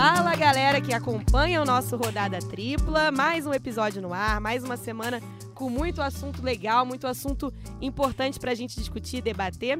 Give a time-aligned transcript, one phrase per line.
[0.00, 4.74] Fala galera que acompanha o nosso Rodada Tripla, mais um episódio no ar, mais uma
[4.74, 5.20] semana
[5.54, 9.78] com muito assunto legal, muito assunto importante pra gente discutir e debater.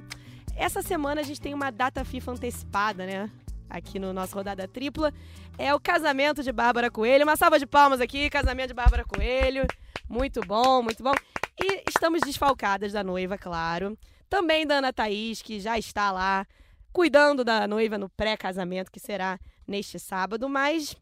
[0.54, 3.30] Essa semana a gente tem uma data FIFA antecipada, né?
[3.70, 5.10] Aqui no nosso Rodada Tripla.
[5.56, 7.24] É o casamento de Bárbara Coelho.
[7.24, 9.66] Uma salva de palmas aqui, casamento de Bárbara Coelho.
[10.06, 11.14] Muito bom, muito bom.
[11.58, 13.96] E estamos desfalcadas da noiva, claro.
[14.28, 16.46] Também da Ana Thaís, que já está lá
[16.92, 20.96] cuidando da noiva no pré-casamento, que será neste sábado, mas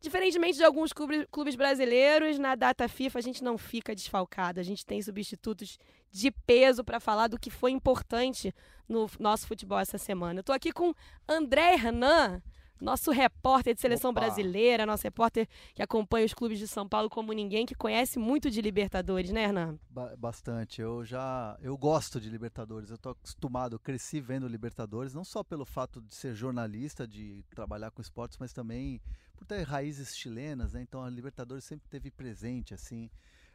[0.00, 4.86] diferentemente de alguns clubes brasileiros, na data FIFA a gente não fica desfalcado, a gente
[4.86, 5.78] tem substitutos
[6.10, 8.54] de peso para falar do que foi importante
[8.88, 10.38] no nosso futebol essa semana.
[10.38, 10.94] Eu estou aqui com
[11.28, 12.42] André Hernan,
[12.80, 14.20] nosso repórter de seleção Opa.
[14.20, 18.50] brasileira, nosso repórter que acompanha os clubes de São Paulo como ninguém, que conhece muito
[18.50, 19.78] de Libertadores, né, Hernan?
[19.90, 20.80] Ba bastante.
[20.80, 22.90] Eu já eu gosto de Libertadores.
[22.90, 27.44] Eu tô acostumado, eu cresci vendo Libertadores, não só pelo fato de ser jornalista, de
[27.50, 29.00] trabalhar com esportes, mas também
[29.36, 30.82] por ter raízes chilenas, né?
[30.82, 33.10] Então a Libertadores sempre teve presente assim.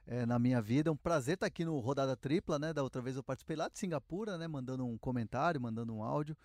[0.06, 0.90] É, na minha vida.
[0.90, 2.74] É um prazer estar aqui no Rodada Tripla, né?
[2.74, 4.48] Da outra vez eu participei lá de Singapura, né?
[4.48, 6.36] Mandando um comentário, mandando um áudio.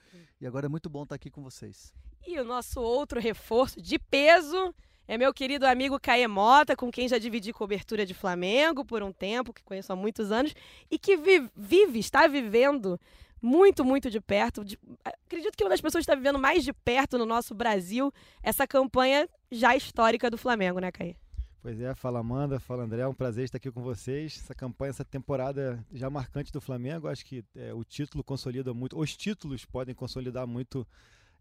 [0.40, 1.92] E agora é muito bom estar aqui com vocês.
[2.26, 4.74] E o nosso outro reforço de peso
[5.08, 9.10] é meu querido amigo Caê Mota, com quem já dividi cobertura de Flamengo por um
[9.10, 10.54] tempo, que conheço há muitos anos,
[10.90, 13.00] e que vive, vive está vivendo
[13.40, 14.62] muito, muito de perto.
[14.62, 18.12] De, acredito que uma das pessoas que está vivendo mais de perto no nosso Brasil
[18.42, 21.16] essa campanha já histórica do Flamengo, né, Caê?
[21.60, 24.40] Pois é, fala Amanda, fala André, é um prazer estar aqui com vocês.
[24.44, 28.96] Essa campanha, essa temporada já marcante do Flamengo, acho que é, o título consolida muito,
[28.96, 30.86] os títulos podem consolidar muito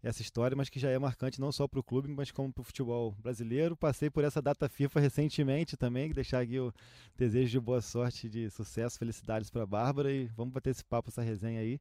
[0.02, 2.62] essa história, mas que já é marcante não só para o clube, mas como para
[2.62, 3.76] o futebol brasileiro.
[3.76, 6.72] Passei por essa data FIFA recentemente também, deixar aqui o
[7.16, 11.10] desejo de boa sorte, de sucesso, felicidades para a Bárbara e vamos bater esse papo,
[11.10, 11.80] essa resenha aí.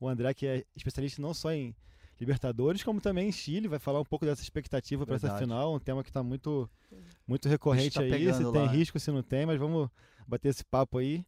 [0.00, 1.76] O André, que é especialista não só em
[2.20, 5.80] Libertadores, como também em Chile, vai falar um pouco dessa expectativa para essa final, um
[5.80, 6.68] tema que está muito,
[7.26, 9.88] muito recorrente tá aí, se tem risco, se não tem, mas vamos
[10.26, 11.24] bater esse papo aí.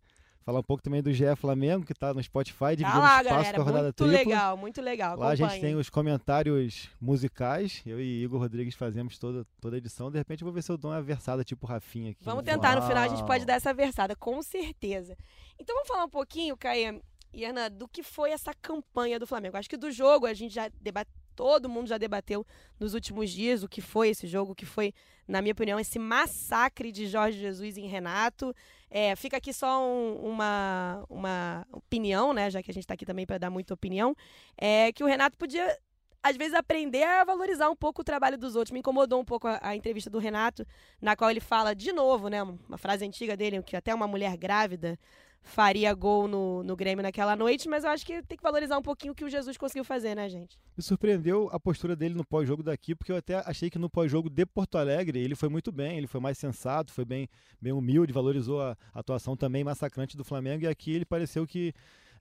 [0.47, 3.34] Falar um pouco também do GE Flamengo, que está no Spotify, dividindo tá lá, espaço
[3.34, 4.14] galera, com a rodada muito tripla.
[4.14, 5.19] Muito legal, muito legal.
[5.19, 7.82] Lá a gente tem os comentários musicais.
[7.84, 10.08] Eu e Igor Rodrigues fazemos toda, toda a edição.
[10.08, 12.22] De repente eu vou ver se eu dou uma versada tipo Rafinha aqui.
[12.22, 15.18] Vamos tentar, no final a gente pode dar essa versada, com certeza.
[15.58, 17.03] Então vamos falar um pouquinho, Caê
[17.36, 19.58] e Ana, do que foi essa campanha do Flamengo.
[19.58, 22.44] Acho que do jogo a gente já debateu todo mundo já debateu
[22.80, 24.94] nos últimos dias o que foi esse jogo, o que foi,
[25.28, 28.54] na minha opinião, esse massacre de Jorge Jesus em Renato.
[28.91, 32.50] É, fica aqui só um, uma, uma opinião, né?
[32.50, 34.16] Já que a gente está aqui também para dar muita opinião,
[34.56, 35.78] é que o Renato podia
[36.22, 38.72] às vezes aprender a valorizar um pouco o trabalho dos outros.
[38.72, 40.66] Me incomodou um pouco a, a, entrevista do Renato,
[41.00, 44.36] na qual ele fala de novo, né, uma frase antiga dele, que até uma mulher
[44.36, 44.98] grávida
[45.46, 48.82] faria gol no, no Grêmio naquela noite, mas eu acho que tem que valorizar um
[48.82, 50.58] pouquinho o que o Jesus conseguiu fazer, né, gente?
[50.76, 54.28] Me surpreendeu a postura dele no pós-jogo daqui, porque eu até achei que no pós-jogo
[54.28, 57.28] de Porto Alegre ele foi muito bem, ele foi mais sensato, foi bem,
[57.62, 61.72] bem humilde, valorizou a atuação também massacrante do Flamengo, e aqui ele pareceu que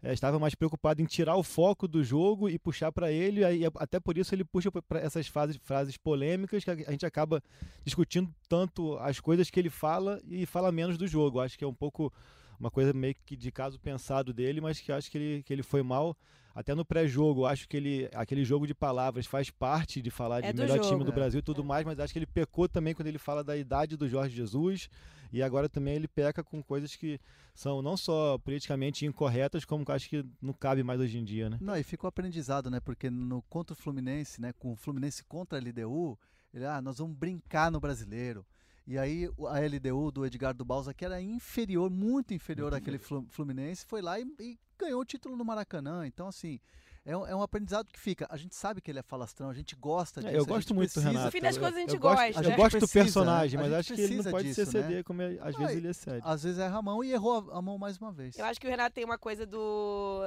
[0.03, 3.65] é, estava mais preocupado em tirar o foco do jogo e puxar para ele, e
[3.65, 7.41] até por isso ele puxa para essas fases, frases polêmicas que a gente acaba
[7.83, 11.39] discutindo tanto as coisas que ele fala e fala menos do jogo.
[11.39, 12.13] Acho que é um pouco
[12.59, 15.63] uma coisa meio que de caso pensado dele, mas que acho que ele, que ele
[15.63, 16.15] foi mal.
[16.53, 20.53] Até no pré-jogo, acho que ele, aquele jogo de palavras faz parte de falar é
[20.53, 21.11] de melhor jogo, time do.
[21.11, 21.65] Brasil e tudo é.
[21.65, 24.89] mais, mas acho que ele pecou também quando ele fala da idade do Jorge Jesus.
[25.33, 27.19] E agora também ele peca com coisas que
[27.53, 31.57] são não só politicamente incorretas, como acho que não cabe mais hoje em dia, né?
[31.59, 32.79] Não, e ficou aprendizado, né?
[32.79, 34.53] Porque no contra o Fluminense, né?
[34.53, 36.17] Com o Fluminense contra a LDU,
[36.53, 38.45] ele, ah, nós vamos brincar no brasileiro.
[38.87, 43.85] E aí a LDU do Edgardo Balsa, que era inferior, muito inferior muito àquele Fluminense,
[43.85, 46.05] foi lá e, e, ganhou o título no Maracanã.
[46.05, 46.59] Então, assim,
[47.03, 48.27] é um, é um, aprendizado que fica.
[48.29, 50.35] A gente sabe que ele é falastrão, a gente gosta disso.
[50.35, 51.05] É, eu gosto muito precisa.
[51.05, 51.25] do Renato.
[51.25, 52.25] No fim das coisas a gente eu gosta.
[52.27, 55.03] Gosto, eu gosto do personagem, mas acho que ele não pode disso, ser CD né?
[55.03, 56.21] como é, às vezes ele excede.
[56.23, 58.37] Às vezes erra a mão e errou a mão mais uma vez.
[58.37, 60.23] Eu acho que o Renato tem uma coisa do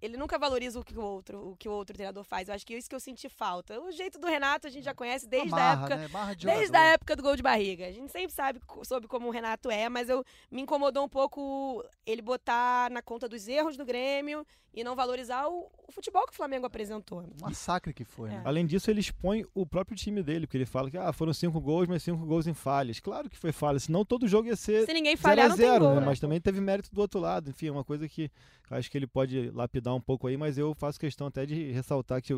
[0.00, 2.48] ele nunca valoriza o que o outro, o que o outro treinador faz.
[2.48, 3.80] Eu acho que é isso que eu senti falta.
[3.80, 6.34] O jeito do Renato a gente já conhece desde a, marra, a época, né?
[6.34, 7.86] de desde a época do gol de barriga.
[7.86, 11.84] A gente sempre sabe sobre como o Renato é, mas eu me incomodou um pouco
[12.06, 16.32] ele botar na conta dos erros do Grêmio e não valorizar o, o futebol que
[16.32, 17.20] o Flamengo apresentou.
[17.20, 18.34] Um massacre que foi, é.
[18.34, 18.42] né?
[18.44, 21.60] Além disso, ele expõe o próprio time dele, porque ele fala que ah, foram cinco
[21.60, 23.00] gols, mas cinco gols em falhas.
[23.00, 25.84] Claro que foi falha, senão todo jogo ia ser Se ninguém falhar, zero, a zero,
[25.84, 26.00] gol, né?
[26.00, 26.06] né?
[26.06, 27.50] Mas também teve mérito do outro lado.
[27.50, 28.30] Enfim, é uma coisa que
[28.70, 32.22] acho que ele pode lapidar um pouco aí, mas eu faço questão até de ressaltar
[32.22, 32.32] que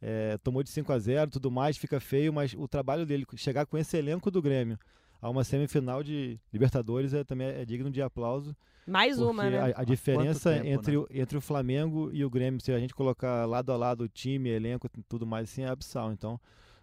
[0.00, 3.66] é, tomou de 5 a 0 tudo mais, fica feio, mas o trabalho dele, chegar
[3.66, 4.78] com esse elenco do Grêmio
[5.20, 8.56] a uma semifinal de Libertadores é, também é digno de aplauso.
[8.86, 9.72] Mais uma, né?
[9.76, 10.98] A, a diferença tempo, entre, né?
[10.98, 14.08] o, entre o Flamengo e o Grêmio, se a gente colocar lado a lado o
[14.08, 16.12] time, elenco tudo mais, assim, é abissal.
[16.12, 16.40] Então,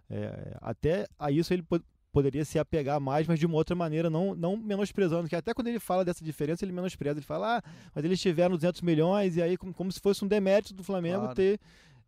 [0.10, 1.66] É, até a isso ele
[2.12, 5.68] poderia se apegar mais, mas de uma outra maneira, não, não menosprezando, que até quando
[5.68, 7.64] ele fala dessa diferença, ele menospreza, ele fala, ah,
[7.94, 11.22] mas eles tiveram 200 milhões, e aí como, como se fosse um demérito do Flamengo
[11.22, 11.36] claro.
[11.36, 11.60] ter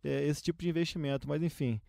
[0.02, 1.80] é, esse tipo de investimento, mas enfim...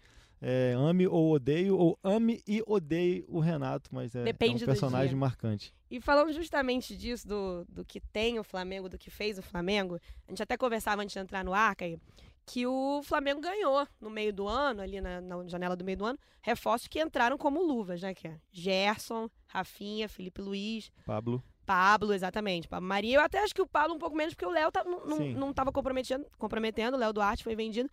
[0.44, 5.16] É, ame ou odeio, ou ame e odeie o Renato, mas é, é um personagem
[5.16, 5.72] marcante.
[5.88, 10.00] E falando justamente disso, do, do que tem o Flamengo, do que fez o Flamengo,
[10.28, 12.02] a gente até conversava antes de entrar no ar, Caio,
[12.46, 16.06] que o Flamengo ganhou no meio do ano, ali na, na, janela do meio do
[16.06, 18.14] ano, reforços que entraram como luvas, né?
[18.14, 20.92] Que é Gerson, Rafinha, Felipe Luiz.
[21.06, 21.44] Pablo.
[21.66, 22.68] Pablo, exatamente.
[22.68, 23.18] Pablo Maria.
[23.18, 25.72] Eu até acho que o Pablo um pouco menos, porque o Léo tá, não estava
[25.72, 27.90] comprometendo, comprometendo, o Léo Duarte foi vendido.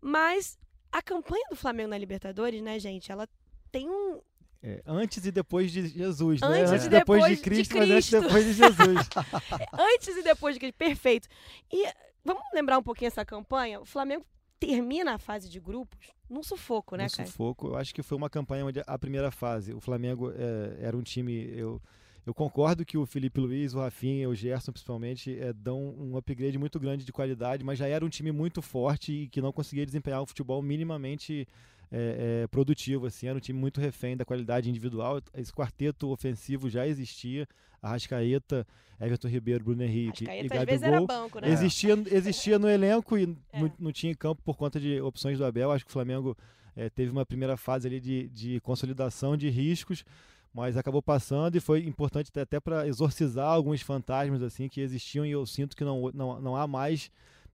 [0.00, 0.58] Mas
[0.90, 3.28] a campanha do Flamengo na Libertadores, né, gente, ela
[3.70, 4.20] tem um,
[4.62, 6.76] é, antes e depois de Jesus, antes né?
[6.76, 9.08] Antes e depois, depois de, Cristo, de Cristo, mas antes e depois de Jesus.
[9.72, 11.28] antes e depois de Cristo, perfeito.
[11.72, 11.86] E
[12.24, 13.80] Vamos lembrar um pouquinho essa campanha?
[13.80, 14.24] O Flamengo
[14.58, 17.26] termina a fase de grupos num sufoco, né, num cara?
[17.26, 17.68] sufoco.
[17.68, 21.02] Eu acho que foi uma campanha onde a primeira fase, o Flamengo é, era um
[21.02, 21.50] time.
[21.56, 21.80] Eu,
[22.26, 26.58] eu concordo que o Felipe Luiz, o Rafinha, o Gerson principalmente, é, dão um upgrade
[26.58, 29.86] muito grande de qualidade, mas já era um time muito forte e que não conseguia
[29.86, 31.48] desempenhar um futebol minimamente
[31.90, 33.06] é, é, produtivo.
[33.06, 35.20] Assim, era um time muito refém da qualidade individual.
[35.34, 37.46] Esse quarteto ofensivo já existia.
[37.82, 38.66] Arrascaeta,
[39.00, 41.06] Everton Ribeiro, Bruno Henrique e Gabigol.
[41.06, 41.50] Banco, né?
[41.50, 43.60] existia, existia no elenco e é.
[43.60, 45.72] não, não, tinha em campo por conta de opções do Abel.
[45.72, 46.36] Acho que o Flamengo
[46.76, 50.04] é, teve uma primeira fase ali de, de consolidação de riscos,
[50.52, 55.30] mas acabou passando e foi importante até para exorcizar alguns fantasmas assim que existiam e
[55.30, 57.10] eu sinto que não, não, não há mais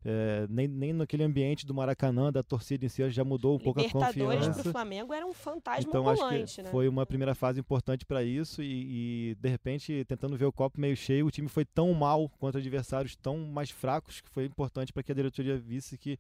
[0.08, 3.81] é, nem, nem naquele ambiente do Maracanã, da torcida em si, já mudou um pouco
[3.81, 4.12] a confiança.
[4.12, 6.70] Libertadores para o Flamengo era um fantasma então, ambulante, acho que né?
[6.70, 10.81] Foi uma primeira fase importante para isso e, e, de repente, tentando ver o copo
[10.81, 14.93] meio cheio, o time foi tão mal contra adversários tão mais fracos que foi importante
[14.93, 16.17] para que a diretoria visse que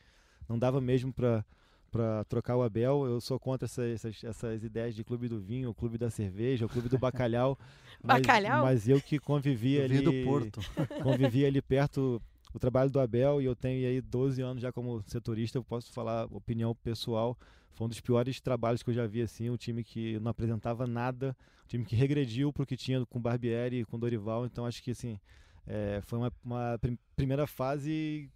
[0.48, 1.44] não dava mesmo para
[1.88, 3.06] para trocar o Abel.
[3.06, 6.66] Eu sou contra essa, essas, essas ideias de clube do vinho, o clube da cerveja,
[6.66, 7.56] o clube do bacalhau.
[8.02, 8.64] mas, bacalhau?
[8.64, 10.00] Mas eu que convivi ali.
[10.00, 10.60] do Porto.
[11.02, 12.20] convivi ali perto
[12.56, 15.92] o trabalho do Abel, e eu tenho aí 12 anos já como setorista, eu posso
[15.92, 17.36] falar opinião pessoal,
[17.74, 20.86] foi um dos piores trabalhos que eu já vi, assim, um time que não apresentava
[20.86, 24.64] nada, um time que regrediu para o que tinha com Barbieri e com Dorival, então
[24.64, 25.20] acho que, assim,
[25.66, 28.30] é, foi uma, uma prim primeira fase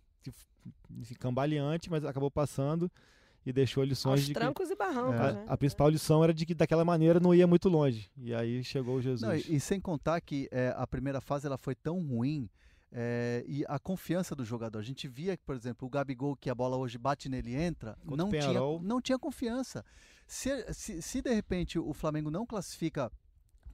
[0.91, 2.91] enfim, cambaleante, mas acabou passando
[3.47, 5.45] e deixou lições Aos de trancos que, e barrancos, é, né?
[5.49, 8.11] A principal lição era de que daquela maneira não ia muito longe.
[8.19, 9.23] E aí chegou o Jesus.
[9.23, 12.51] Não, e, e, sem contar que é, a primeira fase ela foi tão ruim
[12.93, 14.79] é, e a confiança do jogador.
[14.79, 17.57] A gente via que, por exemplo, o Gabigol, que a bola hoje bate nele e
[17.57, 19.85] entra, não tinha, não tinha confiança.
[20.27, 23.11] Se, se, se de repente o Flamengo não classifica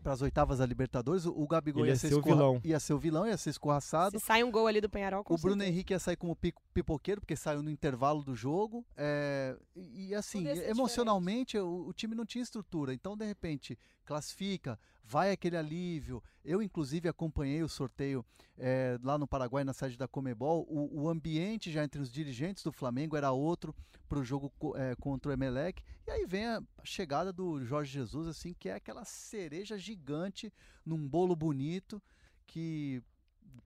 [0.07, 2.61] para as oitavas da Libertadores, o Gabigol ia, ia, ser, o vilão.
[2.63, 4.21] ia ser o vilão, ia ser escorraçado.
[4.21, 6.37] Se sai um gol ali do Penharol, O Bruno Henrique ia sair como
[6.73, 8.87] pipoqueiro, porque saiu no intervalo do jogo.
[8.97, 12.95] É, e, assim, emocionalmente o, o, time não tinha estrutura.
[12.95, 16.23] Então, de repente, classifica, vai aquele alívio.
[16.45, 18.25] Eu, inclusive, acompanhei o sorteio
[18.59, 20.67] é, lá no Paraguai, na sede da Comebol.
[20.69, 23.75] O, o, ambiente já entre os dirigentes do Flamengo era outro
[24.09, 25.83] para o jogo é, contra o Emelec.
[26.07, 30.53] E aí vem a chegada do Jorge Jesus, assim, que é aquela cereja gigante
[30.85, 32.03] num bolo bonito
[32.47, 33.03] que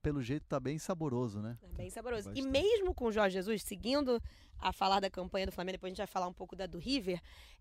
[0.02, 1.58] pelo jeito tá bem saboroso, né?
[1.60, 2.28] Tá bem saboroso.
[2.28, 2.46] Bastante.
[2.46, 4.22] E mesmo com o Jorge Jesus, seguindo
[4.58, 6.78] a falar da campanha do Flamengo, depois a gente vai falar um pouco da do
[6.78, 7.20] River,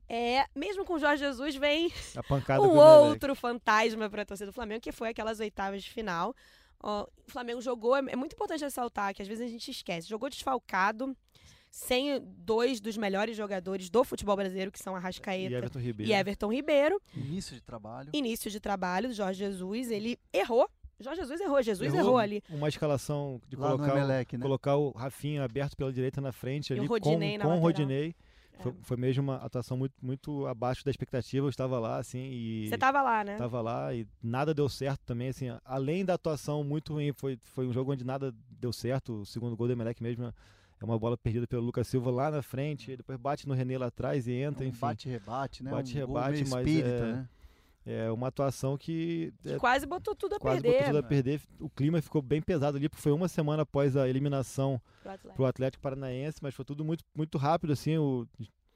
[0.09, 1.93] é, mesmo com o Jorge Jesus vem
[2.59, 6.35] um outro fantasma para a torcida do Flamengo, que foi aquelas oitavas de final.
[6.81, 10.27] o Flamengo jogou, é, é muito importante ressaltar que às vezes a gente esquece, jogou
[10.27, 11.15] desfalcado,
[11.69, 16.11] sem dois dos melhores jogadores do futebol brasileiro, que são Arrascaeta e Everton Ribeiro.
[16.11, 17.01] E Everton Ribeiro.
[17.15, 18.09] Início de trabalho.
[18.11, 20.67] Início de trabalho do Jorge Jesus, ele errou.
[20.99, 22.43] Jorge Jesus errou, Jesus errou, errou ali.
[22.49, 24.41] Uma escalação de colocar, Emelec, né?
[24.41, 28.15] colocar o Rafinha aberto pela direita na frente ali o Rodinei com, com o Rodinei.
[28.59, 31.45] Foi, foi, mesmo uma atuação muito, muito abaixo da expectativa.
[31.45, 32.67] Eu estava lá, assim, e.
[32.67, 33.33] Você estava lá, né?
[33.33, 35.47] Estava lá e nada deu certo também, assim.
[35.65, 39.21] Além da atuação muito ruim, foi, foi um jogo onde nada deu certo.
[39.21, 40.33] O segundo gol do Emelec mesmo
[40.81, 43.87] é uma bola perdida pelo Lucas Silva lá na frente, depois bate no René lá
[43.87, 44.79] atrás e entra, é um enfim.
[44.79, 45.71] Bate-rebate, né?
[45.71, 47.29] Bate-rebate, um mas espírita, é, né?
[47.85, 49.33] É uma atuação que...
[49.45, 50.77] É, quase botou tudo a quase perder.
[50.77, 51.41] Quase botou tudo a perder.
[51.59, 55.45] O clima ficou bem pesado ali, porque foi uma semana após a eliminação Atlético, pro
[55.45, 58.27] Atlético Paranaense, mas foi tudo muito, muito rápido, assim, o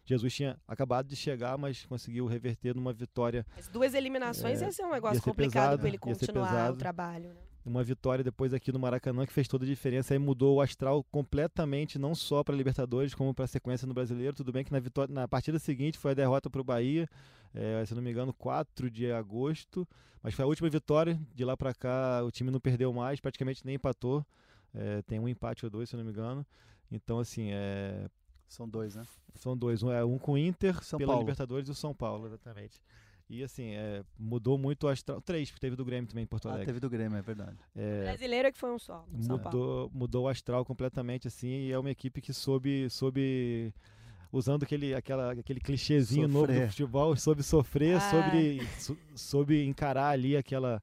[0.06, 3.46] Jesus tinha acabado de chegar, mas conseguiu reverter numa vitória.
[3.58, 7.30] As duas eliminações é, ia ser um negócio complicado para ele continuar o trabalho.
[7.30, 7.36] Né?
[7.66, 10.14] Uma vitória depois aqui no Maracanã que fez toda a diferença.
[10.14, 13.94] Aí mudou o astral completamente, não só para a Libertadores, como para a sequência no
[13.94, 14.36] Brasileiro.
[14.36, 17.08] Tudo bem que na, vitória, na partida seguinte foi a derrota para o Bahia,
[17.54, 19.88] é, se não me engano, 4 de agosto.
[20.22, 21.18] Mas foi a última vitória.
[21.34, 24.26] De lá para cá o time não perdeu mais, praticamente nem empatou.
[24.74, 26.46] É, tem um empate ou dois, se não me engano.
[26.92, 28.10] Então, assim, é,
[28.48, 29.04] São dois, né?
[29.36, 29.84] São dois.
[29.84, 31.22] Um é um com o Inter São pela Paulo.
[31.22, 32.82] Libertadores e o São Paulo, exatamente.
[33.30, 35.22] E assim, é, mudou muito o astral.
[35.22, 36.68] Três, porque teve do Grêmio também em Porto Ah, Alegre.
[36.68, 37.58] teve do Grêmio, é verdade.
[37.76, 39.06] É, Brasileiro é que foi um só.
[39.12, 43.74] mudou, mudou o astral completamente, assim, e é uma equipe que soube, soube
[44.32, 46.70] usando aquele, aquela, aquele clichêzinho novo do Sofrer.
[46.70, 48.00] futebol, soube sofrer, Ah.
[48.12, 50.82] soube, so- soube encarar ali aquela,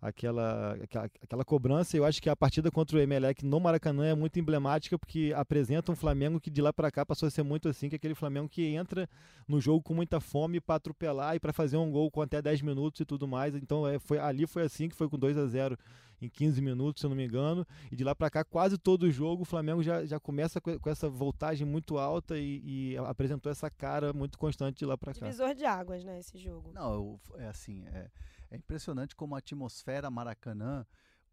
[0.00, 1.96] aquela, aquela, aquela cobrança.
[1.96, 5.92] Eu acho que a partida contra o Emelec no Maracanã é muito emblemática, porque apresenta
[5.92, 8.14] um Flamengo que de lá para cá passou a ser muito assim, que é aquele
[8.14, 9.08] Flamengo que entra
[9.46, 12.62] no jogo com muita fome para atropelar e para fazer um gol com até 10
[12.62, 13.54] minutos e tudo mais.
[13.54, 15.76] Então é, foi, ali foi assim, que foi com 2 a 0
[16.22, 17.66] em 15 minutos, se eu não me engano.
[17.90, 20.78] E de lá para cá, quase todo o jogo, o Flamengo já, já começa com,
[20.78, 25.14] com essa voltagem muito alta e, e apresentou essa cara muito constante de lá para
[25.14, 25.26] cá.
[25.26, 26.72] Divisor de águas, né, esse jogo.
[26.74, 28.08] Não, eu- é assim, é,
[28.50, 30.86] é impressionante como a atmosfera Maracanã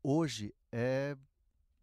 [0.03, 1.17] hoje é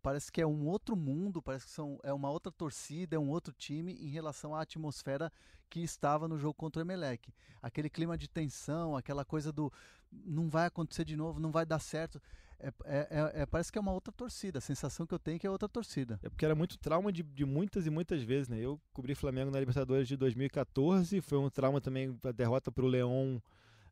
[0.03, 3.31] parece que é um outro mundo, parece que são, é uma outra torcida, é um
[3.31, 5.33] outro time em relação à atmosfera
[5.71, 7.33] que estava no jogo contra o Emelec.
[7.63, 9.73] Aquele clima de tensão, aquela coisa do
[10.13, 12.21] não vai acontecer de novo, não vai dar certo.
[12.61, 14.59] É, é- é- é- parece que é uma outra torcida.
[14.59, 16.21] A sensação que eu tenho é que é outra torcida.
[16.23, 18.59] É porque era muito trauma de, de muitas e muitas vezes, né?
[18.59, 22.89] Eu cobri Flamengo na Libertadores de 2014, foi um trauma também a derrota para o
[22.89, 23.43] Leão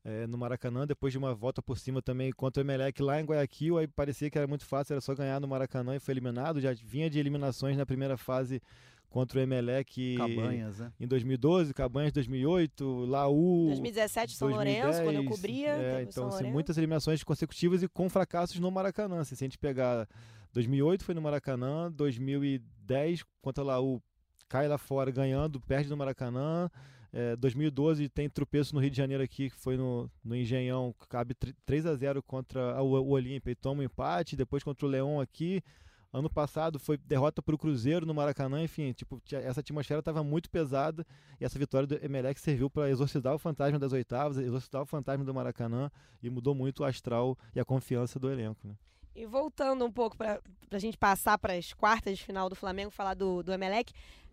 [0.04, 3.24] eh, no Maracanã, depois de uma volta por cima também contra o Emelec lá em
[3.24, 6.60] Guayaquil, aí parecia que era muito fácil, era só ganhar no Maracanã e foi eliminado,
[6.60, 8.60] já vinha de eliminações na primeira fase
[9.08, 10.90] contra o Emelec Cabanhas, né?
[10.98, 15.68] em 2012, Cabanhas 2008, Laú 2017, São Lourenço, quando eu 2010, cobria.
[15.68, 19.20] é, então, São assim, muitas eliminações consecutivas e com fracassos no Maracanã.
[19.20, 20.08] assim, se a gente pegar
[20.52, 24.02] 2008 foi no Maracanã, 2010 contra o Laú
[24.48, 26.70] cai lá fora ganhando, perde no Maracanã.
[27.12, 31.34] É, 2012 tem tropeço no Rio de Janeiro aqui, que foi no, no Engenhão, cabe
[31.66, 35.20] 3 a 0 contra o, o Olímpia e toma um empate, depois contra o Leão
[35.20, 35.62] aqui.
[36.10, 40.50] Ano passado foi derrota para o Cruzeiro no Maracanã, enfim, tipo, essa atmosfera estava muito
[40.50, 41.06] pesada
[41.40, 45.24] e essa vitória do Emelec serviu para exorcizar o fantasma das oitavas, exorcizar o fantasma
[45.24, 45.90] do Maracanã
[46.22, 48.68] e mudou muito o astral e a confiança do elenco.
[48.68, 48.74] Né?
[49.14, 50.40] E voltando um pouco para
[50.70, 53.92] a gente passar para as quartas de final do Flamengo, falar do, do Emelec,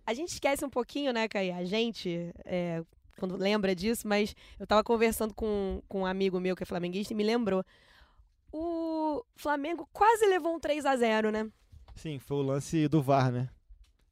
[0.09, 1.51] a gente esquece um pouquinho, né, Caí?
[1.51, 2.83] A gente, é,
[3.17, 7.13] quando lembra disso, mas eu estava conversando com, com um amigo meu que é flamenguista
[7.13, 7.63] e me lembrou.
[8.51, 11.47] O Flamengo quase levou um 3 a 0 né?
[11.95, 13.49] Sim, foi o lance do VAR, né?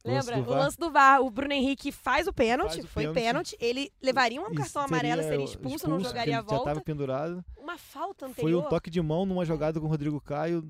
[0.04, 0.42] O lance Lembra?
[0.44, 1.20] do O lance do VAR.
[1.20, 3.16] O Bruno Henrique faz o pênalti, Faz o foi pênalti.
[3.24, 3.56] pênalti.
[3.60, 6.70] Ele levaria um cartão amarelo, seria seria expulso, não jogaria a ele Já volta.
[6.70, 7.44] estava pendurado.
[7.56, 8.64] Uma falta Foi anterior.
[8.64, 10.62] um toque de mão numa jogada com o Rodrigo Caio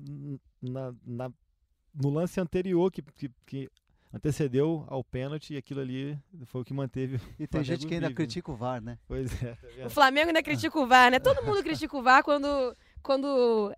[0.61, 1.31] na, na-
[1.93, 3.69] no lance anterior que, que, que
[4.13, 7.19] antecedeu ao pênalti e aquilo ali foi o que manteve.
[7.37, 8.25] E tem Flamengo gente que ainda vive, né?
[8.25, 8.97] critica o VAR, né?
[9.07, 9.55] Pois é.
[9.55, 9.89] tá O?
[9.89, 11.19] Flamengo ainda critica o VAR, né?
[11.19, 13.73] Todo mundo critica o VAR quando, quando,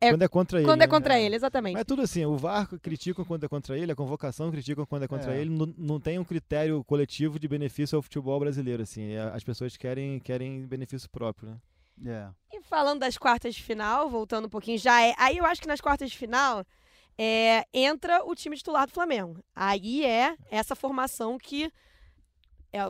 [0.00, 0.66] É- Quando é contra ele.
[0.66, 0.90] quando é né?
[0.90, 1.74] contra ele, exatamente.
[1.74, 5.04] Mas é tudo assim, o VAR criticam quando é contra ele, a convocação criticam quando
[5.04, 5.40] é contra É.
[5.40, 9.42] ele, não, não tem um critério coletivo de benefício ao futebol brasileiro, assim, é- as
[9.44, 11.56] pessoas querem, querem benefício próprio, né?
[12.52, 12.56] É.
[12.56, 15.14] E falando das quartas de final, voltando um pouquinho, já é.
[15.16, 16.62] Aí eu acho que nas quartas de final
[17.18, 19.42] é, entra o time titular do Flamengo.
[19.54, 21.70] Aí é essa formação que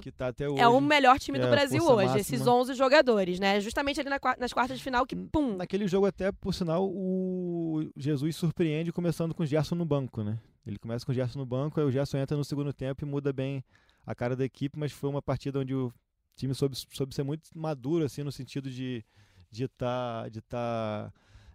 [0.03, 0.61] Que tá até hoje.
[0.61, 2.19] é o melhor time do é Brasil hoje, máxima.
[2.21, 3.61] esses 11 jogadores, né?
[3.61, 7.89] Justamente ali na nas quartas de final que, pum, Naquele jogo até, por sinal, o
[7.97, 10.41] Jesus surpreende começando com o Gerson no banco, né?
[10.67, 13.09] Ele começa com o Gerson no banco, aí o Gerson entra no segundo tempo e
[13.09, 13.65] muda bem
[14.05, 15.93] a cara da equipe, mas foi uma partida onde o
[16.35, 19.05] time soube, soube ser muito maduro, assim, no sentido de
[19.49, 21.13] de estar de tá,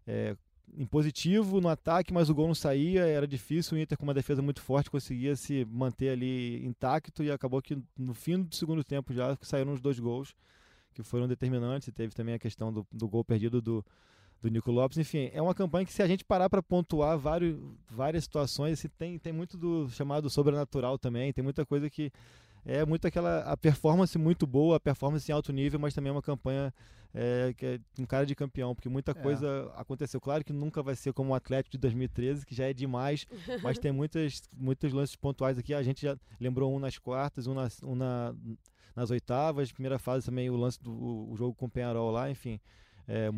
[0.08, 0.36] é,
[0.78, 4.14] em positivo no ataque, mas o gol não saía, era difícil, o Inter com uma
[4.14, 8.84] defesa muito forte conseguia se manter ali intacto e acabou que no fim do segundo
[8.84, 10.34] tempo já saíram os dois gols
[10.94, 13.86] que foram determinantes, e teve também a questão do, do gol perdido do,
[14.42, 14.98] do Nico Lopes.
[14.98, 17.58] Enfim, é uma campanha que se a gente parar para pontuar vários,
[17.90, 22.12] várias situações, assim, tem, tem muito do chamado sobrenatural também, tem muita coisa que
[22.66, 26.14] é muito aquela a performance muito boa, a performance em alto nível, mas também é
[26.14, 26.74] uma campanha
[27.14, 30.20] é, que é um cara de campeão, porque muita coisa aconteceu.
[30.22, 33.28] Claro que nunca vai ser como o Atlético de 2013, que já é demais,
[33.62, 35.74] mas tem muitas, muitos lances pontuais aqui.
[35.74, 38.34] A gente já lembrou um nas quartas, um, nas, um na,
[38.96, 42.30] nas oitavas, primeira fase também o lance do o, o jogo com o Penharol lá,
[42.30, 42.60] enfim.
[43.08, 43.30] É,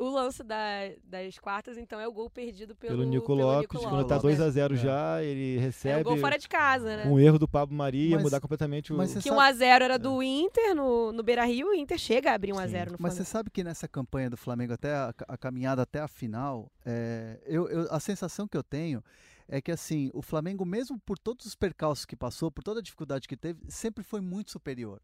[0.00, 3.60] O lance da- das quartas, então, é o gol perdido pelo, pelo, Nico pelo Lopes,
[3.62, 4.50] Nico quando tá Lopes, 2 a né?
[4.50, 4.76] 0 É.
[4.76, 7.04] já, ele É o recebe gol fora de casa, né?
[7.06, 8.96] um erro do Pablo Maria, Mas- mudar completamente o.
[8.96, 12.34] mas Que sabe- 1x0 era do Inter no, no Beira Rio, o Inter chega a
[12.34, 13.16] abrir 1x0 no Mas Flamengo.
[13.16, 17.38] você sabe que nessa campanha do Flamengo, até a, a caminhada até a final, é,
[17.44, 19.02] eu, eu- a sensação que eu tenho
[19.48, 22.82] é que assim, o Flamengo, mesmo por todos os percalços que passou, por toda a
[22.82, 25.00] dificuldade que teve, sempre foi muito superior.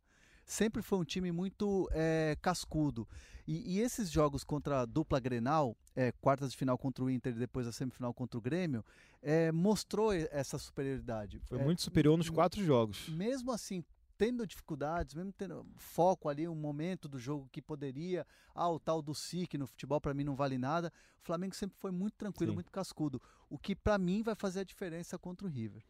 [0.47, 3.09] Sempre foi um time muito é, cascudo.
[3.47, 7.35] E, e esses jogos contra a dupla Grenal, é, quartas de final contra o Inter
[7.35, 8.85] e depois a semifinal contra o Grêmio,
[9.23, 11.41] é, mostrou essa superioridade.
[11.47, 13.09] Foi É, muito superior nos quatro jogos.
[13.11, 13.85] mesmo assim
[14.17, 18.25] tendo dificuldades, mesmo tendo foco ali, um momento do jogo que poderia,
[18.55, 21.77] ah, o tal do SIC no futebol para mim não vale nada, o Flamengo sempre
[21.81, 22.55] foi muito tranquilo, Sim.
[22.55, 23.21] muito cascudo,
[23.51, 25.83] o que para mim vai fazer a diferença contra o River.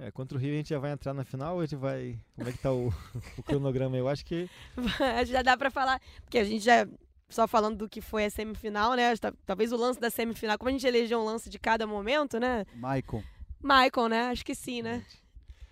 [0.00, 2.18] É, contra o Rio a gente já vai entrar na final ou a gente vai.
[2.34, 2.88] Como é que tá o,
[3.36, 3.96] o cronograma?
[3.96, 4.48] Eu acho que.
[5.26, 6.88] já dá pra falar, porque a gente já
[7.28, 9.14] só falando do que foi a semifinal, né?
[9.16, 12.40] Ta- Talvez o lance da semifinal, como a gente elegeu um lance de cada momento,
[12.40, 12.64] né?
[12.74, 13.22] Maicon,
[13.62, 14.20] Michael, né?
[14.28, 15.04] Acho que sim, né?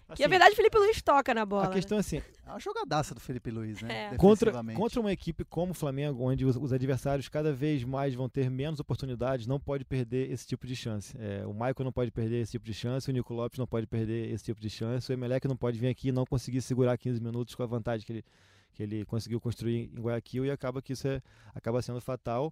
[0.08, 1.66] Assim, Que na verdade o Felipe Luiz toca na bola.
[1.66, 4.14] a questão é assim, é uma jogadaça do Felipe Luiz, né?
[4.14, 4.16] É.
[4.16, 8.26] contra, contra uma equipe como o Flamengo, onde os, os adversários cada vez mais vão
[8.26, 11.14] ter menos oportunidades, não pode perder esse tipo de chance.
[11.20, 13.86] É, o Michael não pode perder esse tipo de chance, o Nico Lopes não pode
[13.86, 16.96] perder esse tipo de chance, o Emelec não pode vir aqui e não conseguir segurar
[16.96, 18.24] 15 minutos com a vantagem que ele,
[18.72, 21.20] que ele conseguiu construir em Guayaquil e acaba que isso é,
[21.54, 22.50] acaba sendo fatal.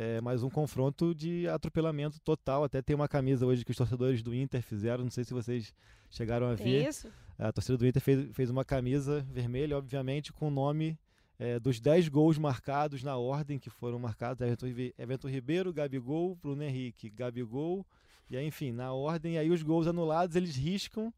[0.00, 2.62] É, mas um confronto de atropelamento total.
[2.62, 5.74] Até tem uma camisa hoje que os torcedores do Inter fizeram, não sei se vocês
[6.08, 6.84] chegaram a ver.
[6.84, 7.10] É isso?
[7.36, 10.96] A torcida do Inter fez, fez uma camisa vermelha, obviamente, com o nome
[11.36, 14.40] é, dos 10 gols marcados na ordem que foram marcados.
[14.40, 17.84] Everton, Ribe- Everton Ribeiro, Gabigol, Bruno Henrique, Gabigol.
[18.30, 21.12] E aí, enfim, na ordem, aí os gols anulados eles riscam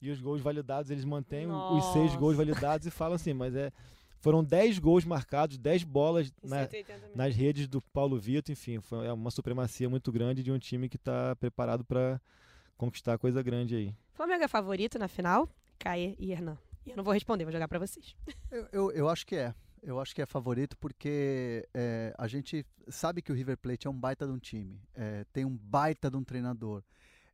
[0.00, 2.16] e os gols validados eles mantêm o- os seis Nossa.
[2.16, 3.70] gols validados e falam assim, mas é
[4.20, 7.16] foram 10 gols marcados, 10 bolas na- 180 minutos.
[7.16, 10.88] nas redes do Paulo Vitor, enfim, foi é uma supremacia muito grande de um time
[10.88, 12.20] que está preparado para
[12.76, 13.94] conquistar coisa grande aí.
[14.14, 15.48] Flamengo é favorito na final?
[15.78, 16.58] Caê e Hernan.
[16.86, 18.14] E eu não vou responder, vou jogar pra vocês.
[18.50, 19.54] Eu, eu, eu acho que é.
[19.82, 23.90] Eu acho que é favorito porque é, a gente sabe que o River Plate é
[23.90, 24.78] um baita de um time.
[24.94, 26.82] é, tem um baita de um treinador.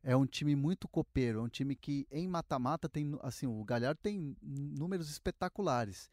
[0.01, 1.39] É um time muito copeiro.
[1.39, 3.17] É um time que em mata-mata tem.
[3.21, 6.09] Assim, o Galhardo tem números espetaculares.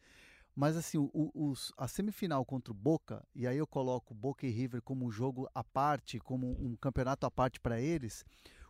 [0.55, 4.49] Mas assim, o- o- a semifinal contra o Boca, e aí eu coloco Boca e
[4.49, 8.23] River como um jogo à parte, como um campeonato à parte para eles.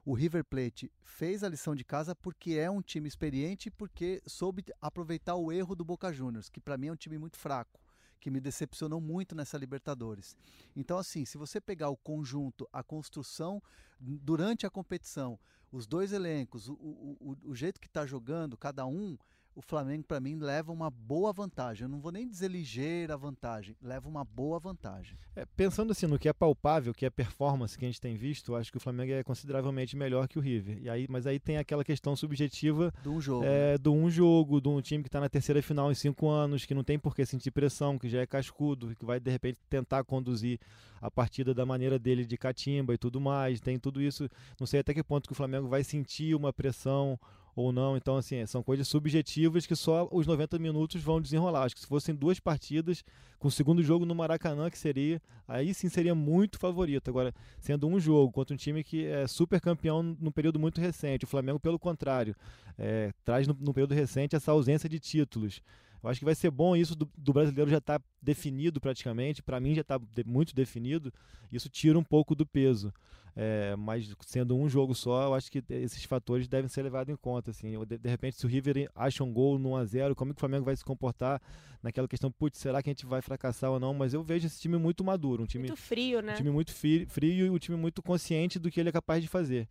[0.04, 4.64] O River Plate fez a lição de casa porque é um time experiente porque soube
[4.82, 7.80] aproveitar o erro do Boca Juniors, que para mim é um time muito fraco,
[8.20, 10.36] que me decepcionou muito nessa Libertadores.
[10.76, 13.62] Então, assim, se você pegar o conjunto, a construção
[14.00, 15.40] durante a competição,
[15.72, 19.18] os dois elencos, o, o, o jeito que está jogando, cada um,
[19.56, 21.84] o Flamengo, para mim, leva uma boa vantagem.
[21.84, 25.18] Eu não vou nem dizer ligeira vantagem, leva uma boa vantagem.
[25.34, 28.54] É, pensando assim no que é palpável, que é performance que a gente tem visto,
[28.54, 30.78] acho que o Flamengo é consideravelmente melhor que o River.
[30.82, 33.46] E aí, mas aí tem aquela questão subjetiva De um jogo.
[33.46, 33.76] né?
[33.76, 36.66] é, do um jogo, de um time que está na terceira final em cinco anos,
[36.66, 39.60] que não tem por que sentir pressão, que já é cascudo, que vai de repente
[39.70, 40.60] tentar conduzir
[41.02, 43.62] a partida da maneira dele de catimba e tudo mais.
[43.62, 44.30] Tem tudo isso.
[44.60, 47.18] Não sei até que ponto que o Flamengo vai sentir uma pressão
[47.56, 47.96] ou não.
[47.96, 51.64] Então, assim, são coisas subjetivas que só os 90 minutos vão desenrolar.
[51.64, 53.04] Acho que se fossem duas partidas,
[53.40, 57.10] com o segundo jogo no Maracanã, que seria, aí sim seria muito favorito.
[57.10, 61.26] Agora, sendo um jogo contra um time que é super campeão num período muito recente,
[61.26, 62.36] o Flamengo, pelo contrário,
[62.78, 65.62] é, traz no, no período recente essa ausência de títulos.
[66.06, 69.42] Eu acho que vai ser bom isso do, do brasileiro já estar definido praticamente.
[69.42, 71.12] Para mim já está muito definido.
[71.52, 72.94] Isso tira um pouco do peso.
[73.38, 77.18] É, mas sendo um jogo só, eu acho que esses fatores devem ser levados em
[77.18, 77.52] conta.
[77.52, 77.78] Assim.
[77.86, 80.40] De, de repente, se o River acha um gol no 1x0, como é que o
[80.40, 81.42] Flamengo vai se comportar
[81.82, 83.94] naquela questão, putz, será que a gente vai fracassar ou não?
[83.94, 86.34] Mas eu vejo esse time muito maduro, um time Muito frio, né?
[86.34, 89.28] um time muito frio e um time muito consciente do que ele é capaz de
[89.28, 89.68] fazer.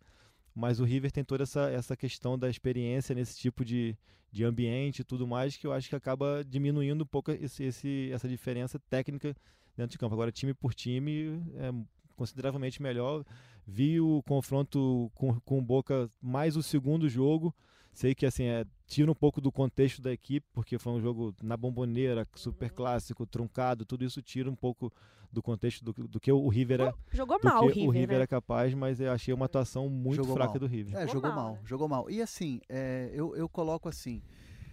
[0.55, 3.95] Mas o River tem toda essa, essa questão da experiência nesse tipo de,
[4.31, 8.09] de ambiente e tudo mais, que eu acho que acaba diminuindo um pouco esse, esse-
[8.11, 9.35] essa diferença técnica
[9.75, 10.13] dentro de campo.
[10.15, 11.71] Agora, time por time, é
[12.15, 13.25] consideravelmente melhor.
[13.67, 17.53] Vi o confronto com, com o Boca mais o segundo jogo.
[17.93, 21.33] Sei que assim é, tira um pouco do contexto da equipe, porque foi um jogo
[21.41, 24.91] na bomboneira, super clássico, truncado, tudo isso tira um pouco
[25.35, 28.23] do contexto do, do que o River é, Jogou mal o River, o River né?
[28.23, 30.59] é capaz, mas eu achei uma atuação muito Jogou fraca mal.
[30.59, 30.95] do River.
[30.95, 31.59] É, Jogou jogou mal, mal, né?
[31.65, 32.09] jogou mal.
[32.09, 34.21] E assim, é, eu, eu coloco assim,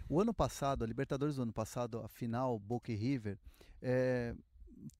[0.09, 3.37] o ano passado, a Libertadores do ano passado, a final, Boca e River,
[3.83, 4.35] é,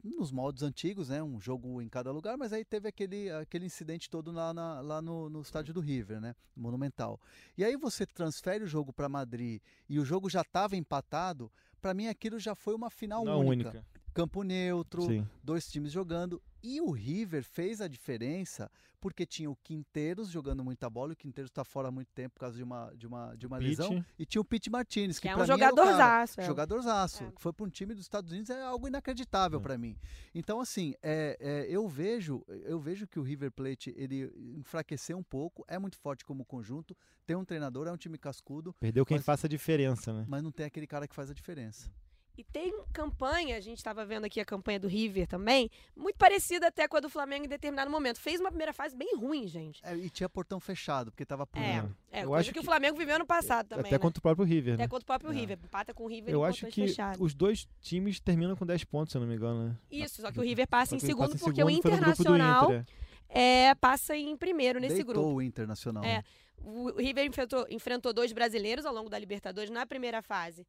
[0.03, 4.09] nos moldes antigos, né, um jogo em cada lugar, mas aí teve aquele, aquele incidente
[4.09, 7.21] todo lá, na- lá no, no estádio do River, né, Monumental.
[7.59, 11.95] E aí você transfere o jogo para Madrid e o jogo já estava empatado, para
[11.95, 13.71] mim aquilo já foi uma final Não única.
[13.71, 13.87] única.
[14.15, 15.27] Campo neutro, Sim.
[15.43, 16.41] dois times jogando.
[16.63, 18.71] E o River fez a diferença
[19.01, 22.35] porque tinha o Quinteiros jogando muita bola, e o Quinteiros está fora há muito tempo
[22.35, 24.05] por causa de uma, de uma, de uma lesão.
[24.17, 26.41] E tinha o Pete Martinez, que, Que é um jogadorzaço.
[26.41, 26.45] é.
[26.47, 27.31] Jogadorzaço, É.
[27.33, 29.63] que foi para um time dos Estados Unidos é algo inacreditável É.
[29.63, 29.97] para mim.
[30.33, 35.23] Então assim, é, é, eu vejo, eu vejo que o River Plate ele enfraqueceu um
[35.25, 36.97] pouco, é muito forte como conjunto,
[37.27, 40.25] tem um treinador, é um time cascudo, Perdeu quem Mas- faça a diferença, né?
[40.29, 41.91] mas não tem aquele cara que faz a diferença.
[42.37, 46.69] E tem campanha, a gente estava vendo aqui a campanha do River também, muito parecida
[46.69, 48.19] até com a do Flamengo em determinado momento.
[48.19, 49.81] Fez uma primeira fase bem ruim, gente.
[49.85, 51.97] É, e tinha portão fechado, porque tava É, pulando.
[52.11, 53.83] é Eu coisa acho que, o que- Flamengo viveu ano passado também.
[53.85, 53.99] Até né?
[53.99, 54.89] contra o próprio River, Até né?
[54.89, 55.35] contra o próprio É.
[55.35, 55.59] River.
[55.63, 57.21] Empata com o River Eu acho que fechados.
[57.21, 59.77] os dois times terminam com 10 pontos, se eu não me engano, né?
[59.91, 61.89] Isso, só que o River passa em que segundo passa em porque o segundo, grupo
[61.91, 62.87] do Internacional Inter,
[63.29, 63.65] é.
[63.69, 65.29] é, passa em primeiro nesse Deitou grupo.
[65.35, 66.03] o Internacional.
[66.03, 66.25] É.
[66.65, 70.65] O o River enfrentou, enfrentou dois brasileiros ao longo da Libertadores na primeira fase.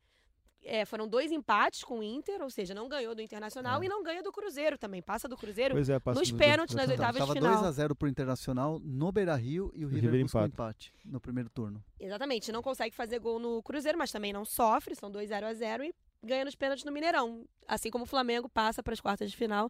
[0.66, 3.86] É, foram dois empates com o Inter, ou seja, não ganhou do Internacional É.
[3.86, 5.02] e não ganha do Cruzeiro também.
[5.02, 7.62] Passa do Cruzeiro é, passa nos pênaltis, nas oitavas de final.
[7.64, 11.84] 2x0 pro Internacional no Beira Rio e o River, River buscou empate no primeiro turno.
[12.00, 15.54] Exatamente, não consegue fazer gol no Cruzeiro, mas também não sofre, são 2 0 a
[15.54, 17.44] 0 e ganha nos pênaltis no Mineirão.
[17.68, 19.70] Assim como o Flamengo passa para as quartas de final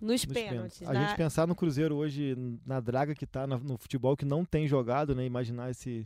[0.00, 0.78] nos, nos pênaltis.
[0.78, 0.82] pênaltis.
[0.88, 2.34] A Na- gente pensar no Cruzeiro hoje,
[2.66, 5.24] na draga que tá na- no futebol que não tem jogado, né?
[5.24, 6.04] Imaginar esse,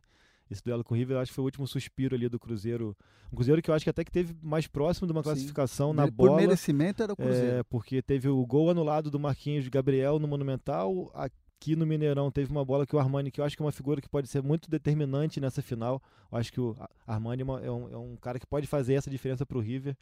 [0.51, 2.97] esse duelo com o River, eu acho que foi o último suspiro ali do Cruzeiro.
[3.33, 5.31] Um Cruzeiro que eu acho que até que teve mais próximo de uma Sim.
[5.31, 6.41] classificação na Mere- Por bola.
[6.41, 7.57] merecimento era o Cruzeiro.
[7.59, 11.11] É, porque teve o gol anulado do Marquinhos Gabriel no Monumental.
[11.15, 13.73] Aqui no Mineirão teve uma bola que o Armani, que eu acho que é uma
[13.73, 16.01] figura que pode ser muito determinante nessa final.
[16.31, 19.11] Eu acho que o Armani é é um, é um cara que pode fazer essa
[19.11, 19.97] diferença pro River.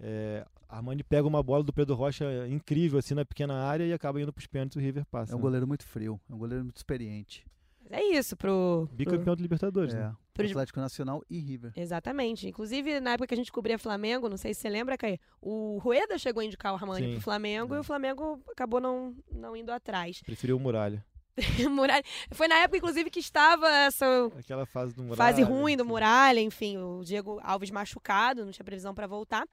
[0.00, 4.20] É, Armani pega uma bola do Pedro Rocha incrível assim na pequena área e acaba
[4.20, 5.32] indo pros pênaltis e o River passa.
[5.32, 5.42] É um né?
[5.42, 7.44] goleiro muito frio, é um goleiro muito experiente.
[7.92, 10.16] É isso pro, pro- Bicampeão do Libertadores, É, né?
[10.32, 11.72] Pro- Atlético Nacional e River.
[11.76, 12.48] Exatamente.
[12.48, 15.78] Inclusive, na época que a gente cobria Flamengo, não sei se você lembra, Caí, o
[15.78, 17.12] Rueda chegou a indicar o Armani Sim.
[17.12, 20.20] pro Flamengo e o Flamengo acabou não, não indo atrás.
[20.26, 21.04] Preferiu o Muralha.
[21.70, 22.02] Muralha.
[22.30, 24.06] Foi na época, inclusive, que estava essa
[24.38, 25.16] Aquela fase do Muralha.
[25.16, 25.84] fase ruim do.
[25.84, 29.46] Muralha, enfim, o Diego Alves machucado, não tinha previsão para voltar.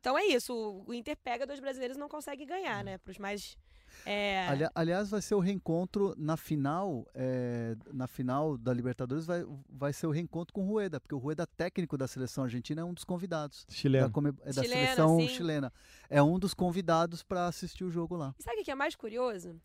[0.00, 2.98] Então é isso, o- o Inter pega dois brasileiros e não consegue ganhar, né?
[2.98, 3.56] Para os mais.
[4.06, 9.44] É, Ali- aliás, vai ser o reencontro na final, é, na final da Libertadores vai,
[9.68, 12.84] vai ser o reencontro com o Rueda, porque o Rueda, técnico da seleção argentina, é
[12.84, 13.64] um dos convidados.
[13.68, 14.10] Da, Chileno.
[14.10, 15.28] come- é da Chilena, seleção sim.
[15.28, 15.72] chilena.
[16.08, 18.34] É um dos convidados para assistir o jogo lá.
[18.38, 19.60] E sabe o que é mais curioso?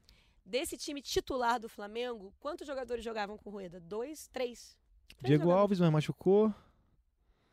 [0.46, 3.80] Desse time titular do Flamengo, quantos jogadores jogavam com o Rueda?
[3.80, 4.78] Dois, três.
[5.18, 5.62] Três Diego jogadores.
[5.62, 6.54] Alves, mas machucou.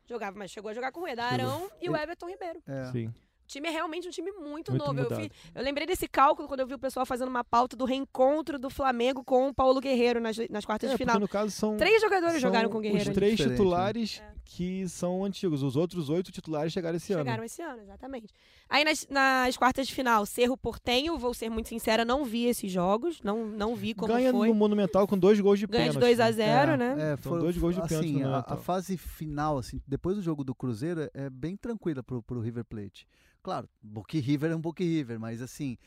[0.05, 1.47] Jogava, mas chegou a jogar com o Rueda, Chegou.
[1.47, 2.61] Arão e o Everton Ribeiro.
[2.67, 2.91] É.
[2.91, 3.13] Sim.
[3.51, 4.97] O time é realmente um time muito, Muito novo.
[4.97, 7.83] Eu, vi- eu lembrei desse cálculo quando eu vi o pessoal fazendo uma pauta do
[7.83, 11.19] reencontro do Flamengo com o Paulo Guerreiro nas, nas quartas É, de final.
[11.19, 13.09] no caso são Três jogadores são jogaram com o Guerreiro.
[13.09, 13.49] Os três né?
[13.49, 14.31] titulares É.
[14.45, 15.63] que são antigos.
[15.63, 17.25] Os outros oito titulares chegaram esse ano.
[17.25, 18.33] Chegaram esse ano, exatamente.
[18.69, 22.71] Aí nas, nas quartas de final, Cerro Portenho, vou ser muito sincera, não vi esses
[22.71, 24.47] jogos, não, não vi como Ganha foi.
[24.47, 26.15] no Monumental com dois gols de Ganha de pênalti.
[26.17, 26.31] 2 a né?
[26.31, 26.95] 0 É, né?
[27.13, 30.15] É, São foi, dois gols de pênalti assim, no a, a fase final, assim, depois
[30.15, 33.05] do jogo do Cruzeiro, é bem tranquila pro, pro River Plate.
[33.43, 35.77] Claro, Boca River é um Boca River, mas assim,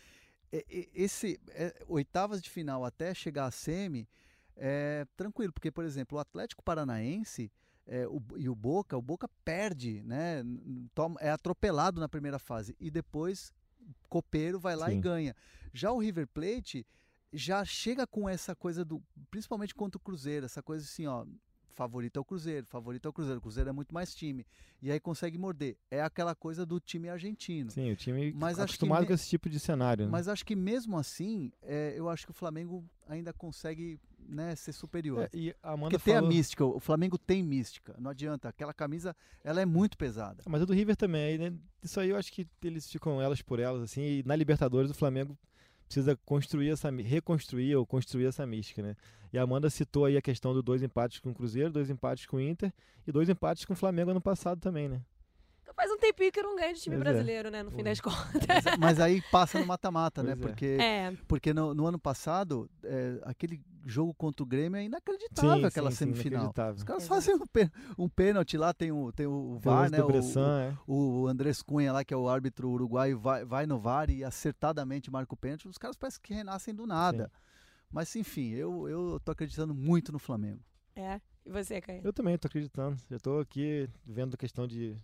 [0.53, 4.09] e- e- esse é, oitavas de final até chegar a semi
[4.57, 7.51] é tranquilo, porque por exemplo, o Atlético Paranaense
[7.87, 10.43] é, o- e o Boca, o Boca perde, né?
[10.95, 13.53] toma- é atropelado na primeira fase e depois
[14.09, 15.01] Copeiro vai lá e Sim.
[15.01, 15.37] ganha.
[15.73, 16.87] Já o River Plate
[17.33, 21.27] já chega com essa coisa do, principalmente contra o Cruzeiro, essa coisa assim, ó,
[21.74, 24.46] favorito é o Cruzeiro, favorito é o Cruzeiro, o Cruzeiro é muito mais time.
[24.80, 25.76] E aí consegue morder.
[25.90, 27.70] É aquela coisa do time argentino.
[27.70, 30.06] Sim, o time Mas acostumado me- com esse tipo de cenário.
[30.06, 30.10] né?
[30.10, 34.72] Mas acho que mesmo assim, é, eu acho que o Flamengo ainda consegue né, ser
[34.72, 35.24] superior.
[35.24, 36.30] É, e a Amanda Porque tem falou...
[36.30, 38.48] a mística, o Flamengo tem mística, não adianta.
[38.48, 40.42] Aquela camisa, ela é muito pesada.
[40.46, 41.52] Mas a do River também, né?
[41.82, 44.94] Isso aí eu acho que eles ficam elas por elas, assim, e na Libertadores o
[44.94, 45.37] Flamengo
[45.87, 48.97] precisa construir essa, reconstruir ou construir essa mística, né?
[49.33, 52.27] E a Amanda citou aí a questão do dois empates com o Cruzeiro, dois empates
[52.27, 52.73] com o Inter
[53.07, 55.01] e dois empates com o Flamengo ano passado também, né?
[55.76, 57.10] Faz um tempinho que eu não ganho de time Pois é.
[57.12, 57.62] brasileiro, né?
[57.62, 58.22] No fim das contas.
[58.64, 60.32] Mas, mas aí passa no mata-mata, né?
[60.32, 60.37] É.
[60.37, 65.66] Porque, É, porque no, no ano passado, é, aquele jogo contra o Grêmio é inacreditável
[65.66, 66.42] aquela sim, sim, semifinal.
[66.44, 66.74] inacreditável.
[66.76, 69.92] Os caras fazem um, um pênalti lá, tem o, tem o Tem o VAR, lance
[69.92, 70.02] né?
[70.02, 70.78] O, Bressan, é.
[70.87, 74.22] o, o Andrés Cunha lá, que é o árbitro uruguaio, vai, vai no VAR e
[74.24, 75.66] acertadamente marca o pênalti.
[75.68, 77.30] Os caras parecem que renascem do nada.
[77.90, 80.60] Mas enfim, eu, eu tô acreditando muito no Flamengo.
[80.94, 81.20] é.
[81.46, 82.00] E você, Caio?
[82.02, 82.96] Eu também tô acreditando.
[83.10, 84.96] Já tô aqui vendo a questão de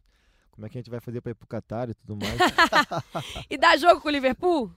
[0.61, 2.39] como é que a gente vai fazer pra ir pro Qatar e tudo mais.
[3.49, 4.71] E dá jogo com o Liverpool?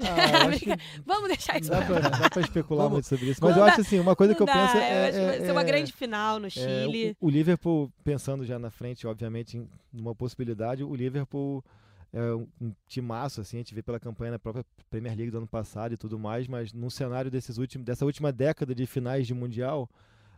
[0.00, 0.66] Ah, eu que
[1.04, 3.40] Vamos deixar isso dá pra pra, dá pra especular Vamos- muito sobre isso.
[3.42, 5.10] Mas Não eu dá- acho assim, uma coisa que eu dá, penso eu é.
[5.10, 7.16] vai é- ser uma é- grande final no É, Chile.
[7.20, 11.64] o, o Liverpool, pensando já na frente, obviamente, em uma possibilidade, o Liverpool
[12.12, 15.38] é um, um timaço, assim, a gente vê pela campanha na própria Premier League do
[15.38, 19.26] ano passado e tudo mais, mas num cenário desses últimos, dessa última década de finais
[19.26, 19.90] de Mundial,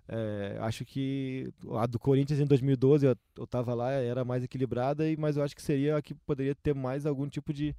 [0.08, 5.08] é, acho que a do Corinthians em 2012, eu, eu tava lá, era mais equilibrada,
[5.08, 7.74] e, mas eu acho que seria a que poderia ter mais algum tipo de,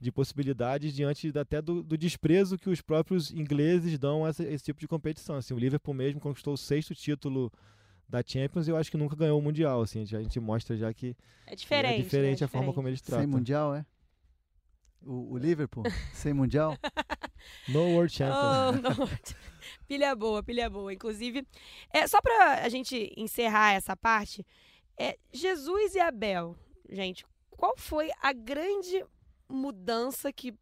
[0.00, 4.64] de possibilidades diante até do, do desprezo que os próprios ingleses dão a essa- esse
[4.64, 5.36] tipo de competição.
[5.36, 7.52] Assim, o Liverpool mesmo conquistou o sexto título
[8.08, 10.92] da Champions e eu acho que nunca ganhou o Mundial, assim, a gente mostra já
[10.94, 11.14] que
[11.46, 12.44] é diferente, é diferente né?
[12.46, 13.22] a forma como eles tratam.
[13.24, 13.84] Sem Mundial, é?
[15.02, 16.76] O, o Liverpool, sem Mundial?
[17.68, 18.96] No World Champions.
[18.98, 19.08] Oh, no.
[19.88, 20.92] pilha boa, pilha boa.
[20.92, 21.46] Inclusive,
[21.90, 24.46] é, só pra a gente encerrar essa parte,
[24.96, 26.56] é, Jesus e Abel,
[26.90, 29.04] gente, qual foi a grande
[29.48, 30.54] mudança que.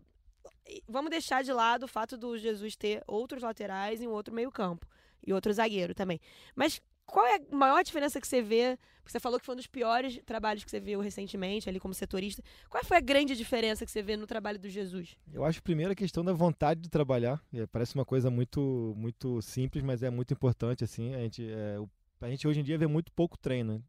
[0.88, 4.86] Vamos deixar de lado o fato do Jesus ter outros laterais e um outro meio-campo.
[5.24, 6.20] E outro zagueiro também.
[6.54, 8.78] Mas qual é a maior diferença que você vê?
[8.98, 11.94] Porque você falou que foi um dos piores trabalhos que você viu recentemente, ali como
[11.94, 12.42] setorista.
[12.68, 15.16] Qual foi a grande diferença que você vê no trabalho do Jesus?
[15.32, 17.40] Eu acho primeiro a questão da vontade de trabalhar.
[17.54, 20.82] É, parece uma coisa muito, muito simples, mas é muito importante.
[20.82, 21.14] assim.
[21.14, 21.78] A gente, é,
[22.20, 23.82] a gente hoje em dia vê muito pouco treino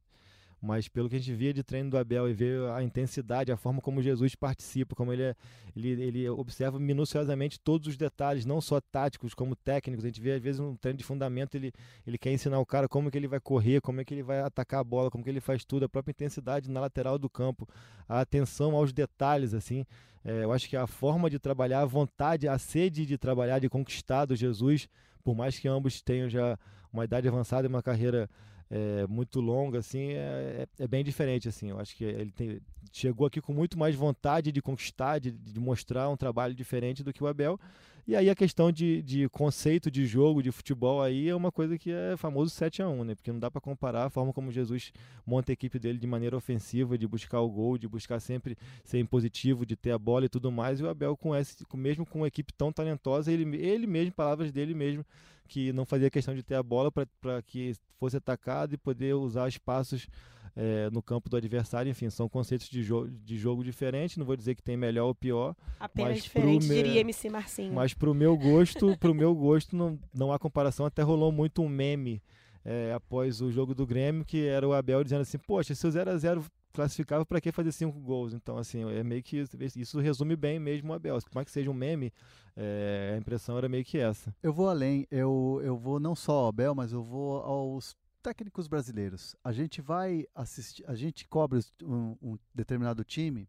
[0.61, 3.57] mas pelo que a gente via de treino do Abel e vê a intensidade, a
[3.57, 5.35] forma como Jesus participa, como ele, é,
[5.75, 10.03] ele, ele observa minuciosamente todos os detalhes, não só táticos como técnicos.
[10.03, 11.71] A gente vê às vezes um treino de fundamento, ele,
[12.05, 14.41] ele quer ensinar o cara como que ele vai correr, como é que ele vai
[14.41, 17.67] atacar a bola, como que ele faz tudo, a própria intensidade na lateral do campo,
[18.09, 19.85] a atenção aos detalhes, assim.
[20.25, 23.69] É, eu acho que a forma de trabalhar, a vontade, a sede de trabalhar, de
[23.69, 24.89] conquistar do Jesus,
[25.23, 26.57] por mais que ambos tenham já
[26.91, 28.29] uma idade avançada e uma carreira
[28.69, 31.69] é, muito longa, assim, é, é, é, bem diferente, assim.
[31.69, 32.59] Eu acho que ele tem,
[32.91, 37.13] chegou aqui com muito mais vontade de conquistar, de, de, mostrar um trabalho diferente do
[37.13, 37.59] que o Abel.
[38.05, 41.77] E aí a questão de, de conceito de jogo, de futebol aí é uma coisa
[41.77, 43.15] que é famoso 7 a 1 né?
[43.15, 44.93] Porque não dá para comparar a forma como Jesus
[45.25, 48.99] monta a equipe dele de maneira ofensiva, de buscar o gol, de buscar sempre ser
[48.99, 50.79] impositivo, de ter a bola e tudo mais.
[50.79, 54.53] E o Abel com esse, mesmo com uma equipe tão talentosa, ele, ele mesmo, palavras
[54.53, 55.05] dele mesmo,
[55.47, 59.47] que não fazia questão de ter a bola para que fosse atacado e poder usar
[59.47, 60.07] espaços
[60.55, 61.89] é, no campo do adversário.
[61.89, 64.17] Enfim, são conceitos de, jo de jogo diferentes.
[64.17, 65.55] Não vou dizer que tem melhor ou pior.
[65.79, 67.73] Apenas diferente, diria MC Marcinho.
[67.73, 70.85] Mas para o meu gosto, pro meu gosto não, não há comparação.
[70.85, 72.21] Até rolou muito um meme
[72.65, 75.89] é, após o jogo do Grêmio, que era o Abel dizendo assim, poxa, se o
[75.89, 76.43] 0x0
[76.77, 78.33] classificava, para que fazer cinco gols?
[78.33, 79.43] Então, assim, é meio que
[79.75, 81.17] isso resume bem mesmo o Abel.
[81.27, 82.13] Como é que seja um meme,
[82.55, 84.33] é, a impressão era meio que essa.
[84.43, 88.67] Eu vou além, eu, eu vou não só ao Abel, mas eu vou aos técnicos
[88.67, 89.35] brasileiros.
[89.43, 93.47] A gente vai assistir, a gente cobre um, um determinado time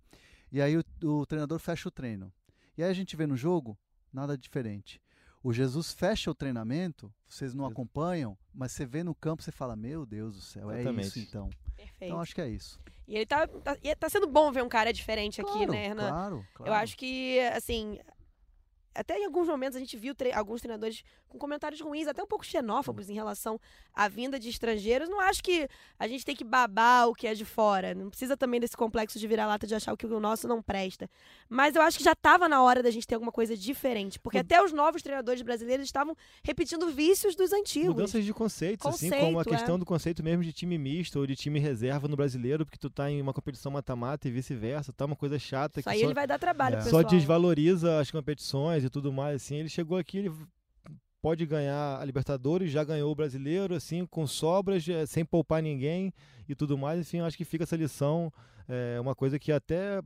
[0.50, 2.32] e aí o, o treinador fecha o treino.
[2.78, 3.78] E aí a gente vê no jogo
[4.10, 5.02] nada diferente.
[5.42, 9.76] O Jesus fecha o treinamento, vocês não acompanham, mas você vê no campo, você fala,
[9.76, 11.04] meu Deus do céu, Exatamente.
[11.04, 11.50] é isso então.
[11.78, 12.10] Perfeito.
[12.10, 12.80] Então acho que é isso.
[13.06, 16.08] E ele tá, tá, tá sendo bom ver um cara diferente claro, aqui, né, Hernan?
[16.08, 16.70] Claro, claro.
[16.70, 17.98] Eu acho que, assim,
[18.94, 22.26] até em alguns momentos a gente viu tre alguns treinadores com comentários ruins, até um
[22.26, 23.60] pouco xenófobos em relação
[23.92, 25.08] à vinda de estrangeiros.
[25.08, 27.94] Não acho que a gente tem que babar o que é de fora.
[27.94, 31.08] Não precisa também desse complexo de virar-lata de achar que o nosso não presta.
[31.48, 34.18] Mas eu acho que já estava na hora da gente ter alguma coisa diferente.
[34.18, 37.94] Porque até os novos treinadores brasileiros estavam repetindo vícios dos antigos.
[37.94, 39.78] Mudanças de conceitos, conceito, assim como a questão é.
[39.78, 43.10] do conceito mesmo de time misto ou de time reserva no brasileiro, porque tu tá
[43.10, 44.92] em uma competição mata-mata e vice-versa.
[44.92, 45.80] Tá uma coisa chata.
[45.80, 46.82] Isso aí só, ele vai dar trabalho, é.
[46.82, 49.56] Só desvaloriza as competições e tudo mais, assim.
[49.56, 50.32] Ele chegou aqui, ele
[51.20, 56.12] pode ganhar a Libertadores, já ganhou o Brasileiro, assim, com sobras, é, sem poupar ninguém
[56.48, 57.00] e tudo mais.
[57.00, 58.32] Enfim, acho que fica essa lição,
[58.68, 59.98] é uma coisa que até,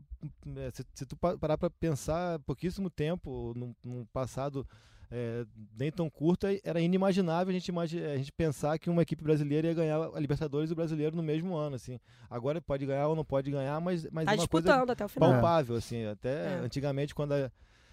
[0.57, 4.67] é, se, se, tu parar para pensar, pouquíssimo tempo, no, no passado
[5.11, 5.45] é,
[5.79, 9.75] nem tão curto, era inimaginável a gente, a gente pensar que uma equipe brasileira ia
[9.75, 12.01] ganhar a Libertadores e o Brasileiro no mesmo ano, assim.
[12.31, 15.09] Agora pode ganhar ou não pode ganhar, mas, mas tá é uma coisa até o
[15.09, 15.33] final.
[15.33, 16.07] palpável, assim.
[16.07, 16.61] Até é.
[16.65, 17.51] antigamente, quando a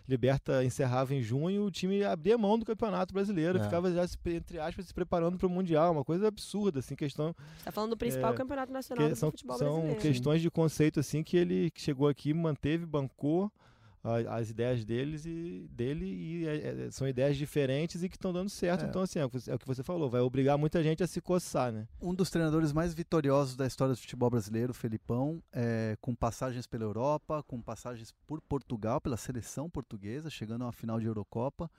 [0.10, 3.64] Liberta encerrava em junho, o time abria mão do Campeonato Brasileiro, é.
[3.64, 7.36] ficava já, entre aspas, se preparando para o Mundial, uma coisa absurda, assim, questão...
[7.58, 9.92] Você tá falando do principal é, Campeonato Nacional do são, futebol brasileiro.
[9.92, 13.52] São questões de conceito, assim, que ele chegou aqui, manteve, bancou,
[14.04, 18.50] as ideias deles e dele e é, é, são ideias diferentes e que estão dando
[18.50, 18.86] certo.
[18.86, 18.88] É.
[18.88, 21.72] Então, assim, é, é o que você falou, vai obrigar muita gente a se coçar,
[21.72, 21.88] né?
[22.02, 26.86] Um dos treinadores mais vitoriosos da história do futebol brasileiro, Felipão, é, com passagens pela
[26.86, 31.70] Europa, com passagens por Portugal, pela seleção portuguesa, chegando a uma final de Eurocopa,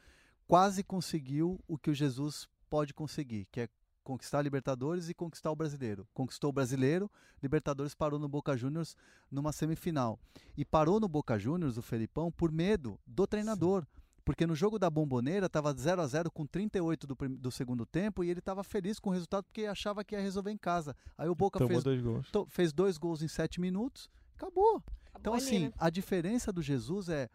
[0.47, 3.69] quase conseguiu o que o Jesus pode conseguir, que é
[4.11, 6.05] conquistar a Libertadores e conquistar o Brasileiro.
[6.12, 7.09] Conquistou o Brasileiro,
[7.40, 8.96] Libertadores parou no Boca Juniors
[9.31, 10.18] numa semifinal.
[10.57, 13.83] E parou no Boca Juniors, o Felipão, por medo do treinador.
[13.83, 14.01] Sim.
[14.25, 18.25] Porque no jogo da Bomboneira estava 0 a 0 com 38 do, do segundo tempo
[18.25, 20.96] e ele estava feliz com o resultado porque achava que ia resolver em casa.
[21.16, 22.31] Aí o Boca fez dois, gols.
[22.33, 24.83] To, fez dois gols em sete minutos, acabou.
[25.07, 25.73] acabou então, ali, assim, né?
[25.79, 27.31] a diferença do Jesus é,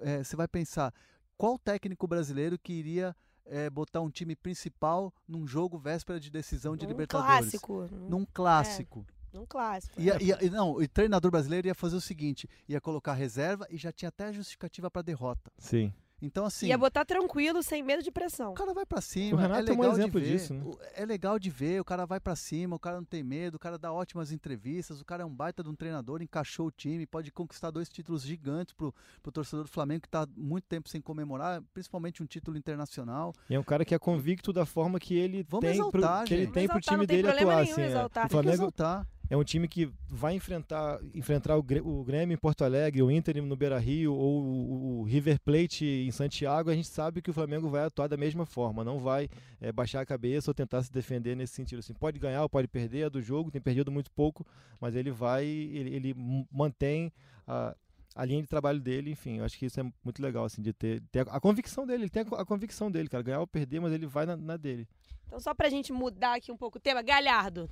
[0.00, 0.24] é.
[0.24, 0.92] Você vai pensar,
[1.36, 3.14] qual técnico brasileiro que iria
[3.50, 7.50] é, botar um time principal num jogo véspera de decisão de num Libertadores.
[7.50, 7.88] Clássico.
[8.08, 9.06] Num clássico.
[9.08, 10.00] É, num clássico.
[10.00, 13.92] Ia, ia, não, o treinador brasileiro ia fazer o seguinte: ia colocar reserva e já
[13.92, 15.50] tinha até justificativa para derrota.
[15.58, 15.92] Sim.
[16.22, 16.66] Então, assim.
[16.66, 18.52] Ia botar tranquilo, sem medo de pressão.
[18.52, 19.38] O cara vai para cima.
[19.38, 20.64] O Renato é, é um exemplo de ver, disso, né?
[20.94, 23.58] É legal de ver, o cara vai para cima, o cara não tem medo, o
[23.58, 27.06] cara dá ótimas entrevistas, o cara é um baita de um treinador, encaixou o time,
[27.06, 31.00] pode conquistar dois títulos gigantes pro, pro torcedor do Flamengo que tá muito tempo sem
[31.00, 33.32] comemorar, principalmente um título internacional.
[33.48, 36.26] E é um cara que é convicto da forma que ele Vamos tem exaltar, pro,
[36.26, 37.62] que ele tem pro Exaltar, time não tem dele atuar.
[37.62, 38.04] Assim, é.
[38.04, 39.06] O Tem que Flamengo exaltar.
[39.30, 43.40] É um time que vai enfrentar, enfrentar o, o Grêmio em Porto Alegre, o Inter
[43.40, 47.32] no Beira Rio ou o, o River Plate em Santiago, a gente sabe que o
[47.32, 49.28] Flamengo vai atuar da mesma forma, não vai
[49.60, 51.78] é, baixar a cabeça ou tentar se defender nesse sentido.
[51.78, 54.44] Assim, pode ganhar ou pode perder, é do jogo, tem perdido muito pouco,
[54.80, 56.14] mas ele vai, ele, ele
[56.50, 57.12] mantém
[57.46, 57.76] a,
[58.16, 60.72] a linha de trabalho dele, enfim, eu acho que isso é muito legal, assim, de
[60.72, 63.46] ter, ter a, a convicção dele, ele tem a, a convicção dele, cara, ganhar ou
[63.46, 64.88] perder, mas ele vai na, na dele.
[65.24, 67.70] Então, só pra gente mudar aqui um pouco o tema, Galhardo.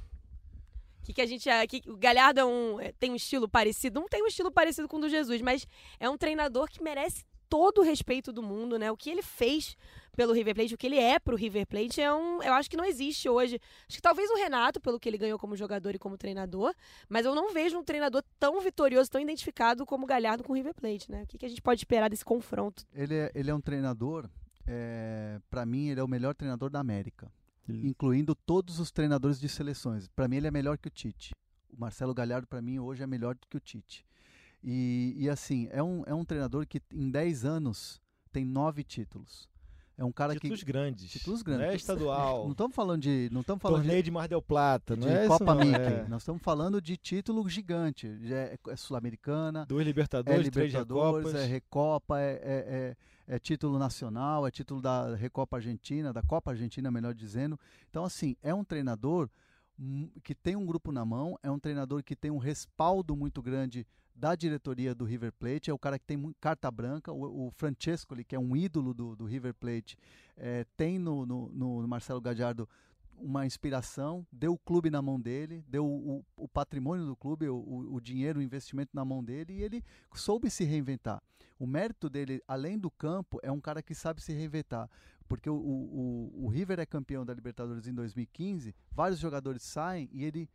[1.03, 1.49] Que, que a gente.
[1.49, 4.01] é- Que, o Galhardo é um, é, tem um estilo parecido.
[4.01, 5.67] Não tem um estilo parecido com o do Jesus, mas
[5.99, 8.91] é um treinador que merece todo o respeito do mundo, né?
[8.91, 9.77] O que ele fez
[10.15, 12.43] pelo River Plate, o que ele é pro River Plate, é um.
[12.43, 13.61] Eu acho que não existe hoje.
[13.89, 16.75] Acho que talvez o Renato, pelo que ele ganhou como jogador e como treinador,
[17.09, 20.57] mas eu não vejo um treinador tão vitorioso, tão identificado como o Galhardo com o
[20.57, 21.23] River Plate, né?
[21.23, 22.85] O que, que a gente pode esperar desse confronto?
[22.93, 24.29] Ele é, ele é um treinador,
[24.67, 27.31] é, para mim, ele é o melhor treinador da América.
[27.69, 30.09] Ele- incluindo todos os treinadores de seleções.
[30.09, 31.35] Para mim, ele é melhor que o Tite.
[31.71, 34.05] O Marcelo Galhardo, para mim, hoje é melhor do que o Tite.
[34.63, 38.01] E, e, assim, é um, é um treinador que em 10 anos
[38.33, 39.49] tem nove títulos.
[39.97, 40.67] É um cara títulos que.
[40.67, 41.11] grandes.
[41.11, 41.81] Títulos Não é grandes.
[41.81, 42.45] estadual.
[42.45, 43.29] Não estamos falando de.
[43.33, 45.83] Não estamos falando Torneio de Mar del Plata, de, não de é Copa não, Mickey.
[45.83, 46.07] é.
[46.09, 48.07] Nós estamos falando de título gigante.
[48.33, 51.43] É, é Sul-Americana, Duas é Libertadores, três Libertadores, Recopas.
[51.43, 52.97] é Recopa, é, é,
[53.29, 57.59] é- título nacional, é título da Recopa Argentina, da Copa Argentina, melhor dizendo.
[57.89, 59.31] Então, assim, é um treinador
[60.25, 63.87] que tem um grupo na mão, é um treinador que tem um respaldo muito grande
[64.13, 68.25] da diretoria do River Plate, é o cara que tem carta branca, o, o Francescoli,
[68.25, 69.97] que é um ídolo do, do River Plate,
[70.37, 72.69] é, tem no, no, no Marcelo Gadiardo
[73.21, 77.95] uma inspiração, deu o clube na mão dele, deu o, o patrimônio do clube, o,
[77.95, 81.23] o, dinheiro, o investimento na mão dele e ele soube se reinventar.
[81.59, 84.89] O mérito dele, além do campo, é um cara que sabe se reinventar.
[85.29, 90.25] Porque o, o- o River é campeão da Libertadores em 2015, vários jogadores saem e
[90.25, 90.49] ele,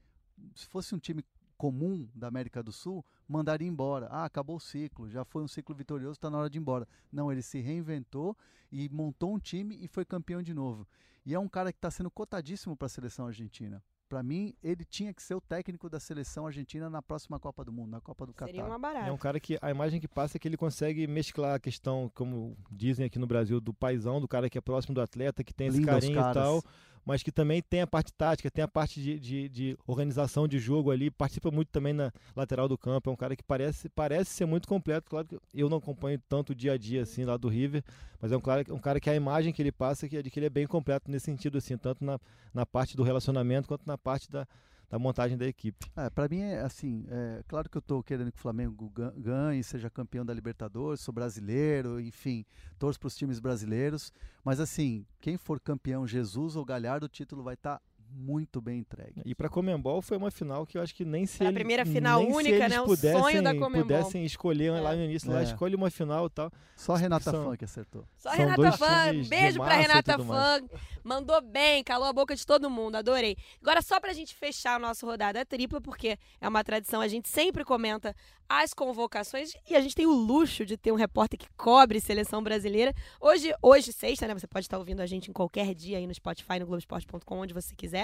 [0.56, 1.24] se fosse um time
[1.58, 4.08] comum da América do Sul, mandaria embora.
[4.10, 6.88] Ah, acabou o ciclo, já foi um ciclo vitorioso, está na hora de ir embora.
[7.12, 8.36] Não, ele se reinventou
[8.72, 10.88] e montou um time e foi campeão de novo.
[11.26, 13.82] E é um cara que está sendo cotadíssimo para a seleção argentina.
[14.10, 17.72] Para mim, ele tinha que ser o técnico da seleção argentina na próxima Copa do
[17.72, 18.68] Mundo, na Copa do Seria Catar.
[18.70, 19.08] uma barata.
[19.08, 22.12] É um cara que a imagem que passa é que ele consegue mesclar a questão,
[22.14, 25.54] como dizem aqui no Brasil, do paizão, do cara que é próximo do atleta, que
[25.54, 26.64] tem esse Linda os carinho e tal,
[27.06, 30.60] mas que também tem a parte tática, tem a parte de, de, de organização de
[30.60, 33.10] jogo ali, participa muito também na lateral do campo.
[33.10, 35.10] É um cara que parece, parece ser muito completo.
[35.10, 37.84] Claro que eu não acompanho tanto o dia a dia assim lá do River,
[38.22, 40.40] mas é um cara, um cara que a imagem que ele passa é de que
[40.40, 42.20] ele é bem completo nesse sentido, assim, tanto na,
[42.54, 44.48] na parte do relacionamento quanto na parte da,
[44.94, 45.88] da montagem da equipe.
[45.96, 49.12] É, para mim é assim, é claro que eu estou querendo que o Flamengo ga-
[49.18, 52.46] ganhe, seja campeão da Libertadores, sou brasileiro, enfim,
[52.78, 57.42] torço para os times brasileiros, mas assim, quem for campeão, Jesus ou Galhardo, o título
[57.42, 57.82] vai estar
[58.16, 59.22] muito bem entregue.
[59.26, 61.86] E para Comembol foi uma final que eu acho que nem se a ele- primeira
[61.86, 62.80] final única, né?
[62.82, 63.82] O pudessem, sonho da Comembol.
[63.82, 64.96] pudessem escolher lá É.
[64.98, 65.44] no início, lá É.
[65.44, 66.52] escolhe uma final e tal.
[66.76, 68.06] Só a Renata São- Fã que acertou.
[68.18, 70.62] Só São Renata de beijo e Renata Fã.
[71.04, 73.36] Mandou bem, calou a boca de todo mundo, adorei.
[73.62, 77.28] Agora, só pra gente fechar o nosso rodada tripla, porque é uma tradição, a gente
[77.30, 78.16] sempre comenta
[78.48, 82.42] as convocações e a gente tem o luxo de ter um repórter que cobre seleção
[82.44, 82.94] brasileira.
[83.20, 84.34] Hoje, hoje sexta, né?
[84.34, 87.54] Você pode estar ouvindo a gente em qualquer dia aí no Spotify, no Globoesporte.com, onde
[87.54, 88.03] você quiser.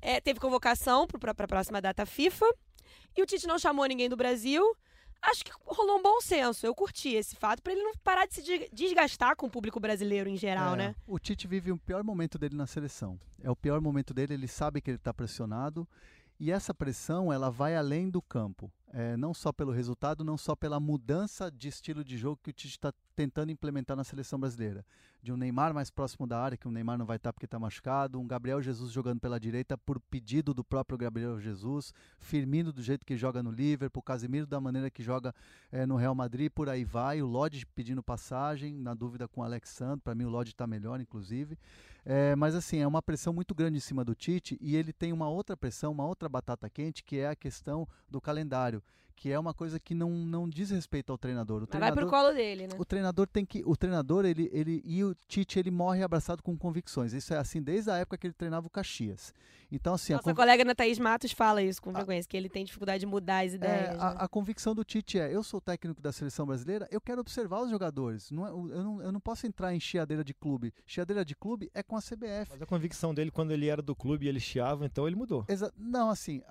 [0.00, 2.46] É, teve convocação pra, pra próxima data FIFA.
[3.16, 4.62] E o Tite não chamou ninguém do Brasil.
[5.20, 6.66] Acho que rolou um bom senso.
[6.66, 9.78] Eu curti esse fato pra ele não parar de se de- desgastar com o público
[9.78, 10.94] brasileiro em geral, É, né?
[11.06, 13.18] O Tite vive o pior momento dele na seleção.
[13.40, 15.86] É o pior momento dele, ele sabe que ele está pressionado
[16.40, 18.72] e essa pressão ela vai além do campo.
[18.92, 22.52] É, não só pelo resultado, não só pela mudança de estilo de jogo que o
[22.52, 24.84] Tite está tentando implementar na seleção brasileira.
[25.22, 27.56] De um Neymar mais próximo da área, que o Neymar não vai estar porque está
[27.56, 32.82] machucado, um Gabriel Jesus jogando pela direita por pedido do próprio Gabriel Jesus, Firmino do
[32.82, 35.32] jeito que joga no Liverpool, Casemiro da maneira que joga
[35.70, 39.44] é, no Real Madrid, por aí vai, o Lodge pedindo passagem, na dúvida com o
[39.44, 41.56] Alexandre, para mim o Lodge está melhor, inclusive.
[42.04, 45.12] É, mas assim, é uma pressão muito grande em cima do Tite e ele tem
[45.12, 48.82] uma outra pressão, uma outra batata quente, que é a questão do calendário,
[49.12, 51.58] que é uma coisa que não, não diz respeito ao treinador.
[51.58, 52.74] O Mas treinador vai pro colo dele, né?
[52.78, 56.56] o treinador tem que o treinador ele, ele e o Tite ele morre abraçado com
[56.56, 59.32] convicções isso é assim desde a época que ele treinava o Caxias
[59.70, 62.48] então assim a Nossa conv- colega Ana Thaís Matos fala isso com frequência, que ele
[62.48, 63.88] tem dificuldade de mudar as é, ideias.
[63.90, 63.96] né?
[63.98, 67.20] a, a convicção do Tite é eu sou o técnico da seleção brasileira eu quero
[67.20, 70.72] observar os jogadores não é- eu, não, eu não posso entrar em chiadeira de clube
[70.86, 73.94] chiadeira de clube é com a CBF Mas a convicção dele quando ele era do
[73.96, 75.44] clube e ele chiava, então ele mudou.
[75.48, 76.42] Exa- não assim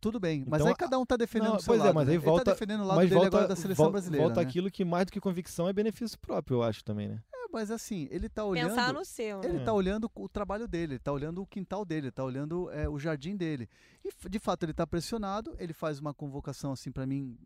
[0.00, 1.94] tudo bem mas Então, aí cada um tá defendendo não, o seu pois é, lado
[2.00, 2.12] mas né?
[2.12, 4.24] aí ele volta- tá defendendo o lado Mas dele volta, agora da seleção vol- brasileira
[4.26, 4.46] volta né?
[4.48, 7.22] aquilo que mais do que convicção é benefício próprio, eu acho também, né?
[7.32, 9.40] É, mas assim ele tá olhando Pensar no seu.
[9.42, 9.58] Ele né?
[9.60, 12.98] está olhando o trabalho dele, ele está olhando o quintal dele, está olhando é, o
[12.98, 13.68] jardim dele.
[14.04, 17.36] E de fato ele está pressionado, ele faz uma convocação assim para mim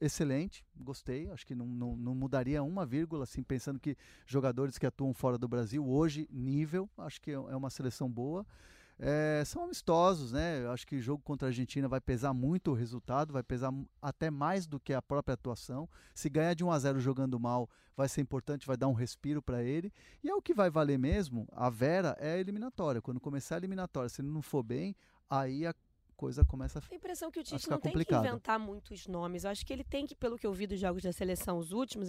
[0.00, 3.96] excelente, gostei, acho que não, não, não mudaria uma vírgula, assim, pensando que
[4.26, 8.44] jogadores que atuam fora do Brasil hoje, nível, acho que é é uma seleção boa.
[8.98, 10.62] É, são amistosos, né?
[10.62, 13.72] Eu acho que o jogo contra a Argentina vai pesar muito o resultado, vai pesar
[14.00, 15.88] até mais do que a própria atuação.
[16.14, 19.42] Se ganhar de 1 a 0 jogando mal, vai ser importante, vai dar um respiro
[19.42, 19.92] para ele.
[20.22, 23.02] E é o que vai valer mesmo, a Vera é a eliminatória.
[23.02, 24.94] Quando começar a eliminatória, se ele não for bem,
[25.28, 25.74] aí a
[26.14, 28.22] coisa começa a Tenho a impressão que o Tite ficar não tem complicado.
[28.22, 29.44] que inventar muitos nomes.
[29.44, 31.72] Eu acho que ele tem que, pelo que eu vi dos jogos da seleção, os
[31.72, 32.08] últimos,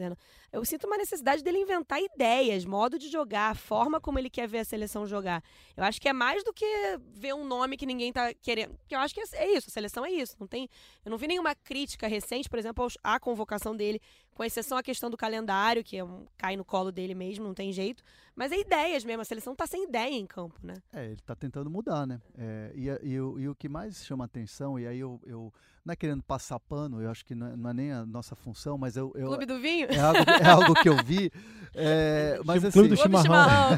[0.51, 4.47] eu sinto uma necessidade dele inventar ideias, modo de jogar, a forma como ele quer
[4.47, 5.43] ver a seleção jogar.
[5.75, 6.65] Eu acho que é mais do que
[7.13, 8.75] ver um nome que ninguém tá querendo.
[8.77, 10.35] Porque eu acho que é é isso, a seleção é isso.
[10.39, 10.69] Não tem,
[11.03, 13.99] eu não vi nenhuma crítica recente, por exemplo, à convocação dele,
[14.33, 17.53] com exceção à questão do calendário, que é um, cai no colo dele mesmo, não
[17.53, 18.03] tem jeito.
[18.35, 20.73] Mas é ideias mesmo, a seleção tá sem ideia em campo, né?
[20.91, 22.21] É, ele está tentando mudar, né?
[22.37, 25.53] É, e, e o- e o que mais chama atenção, e aí eu, eu
[25.85, 28.35] não é querendo passar pano, eu acho que não é, não é nem a nossa
[28.35, 29.87] função, mas eu, eu- Clube do Vinho?
[29.89, 31.31] é, algo, é algo que eu vi,
[31.75, 32.73] é, mas assim.
[32.79, 33.77] Clube do chimarrão.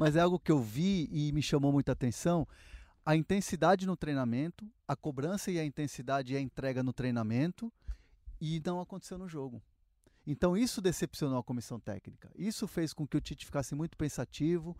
[0.00, 2.48] mas é algo que eu vi e me chamou muita atenção,
[3.04, 7.70] a intensidade no treinamento, a cobrança e a intensidade e a entrega no treinamento,
[8.40, 9.62] e não aconteceu no jogo.
[10.26, 12.30] Então isso decepcionou a comissão técnica.
[12.34, 14.74] Isso fez com que o Tite ficasse muito pensativo.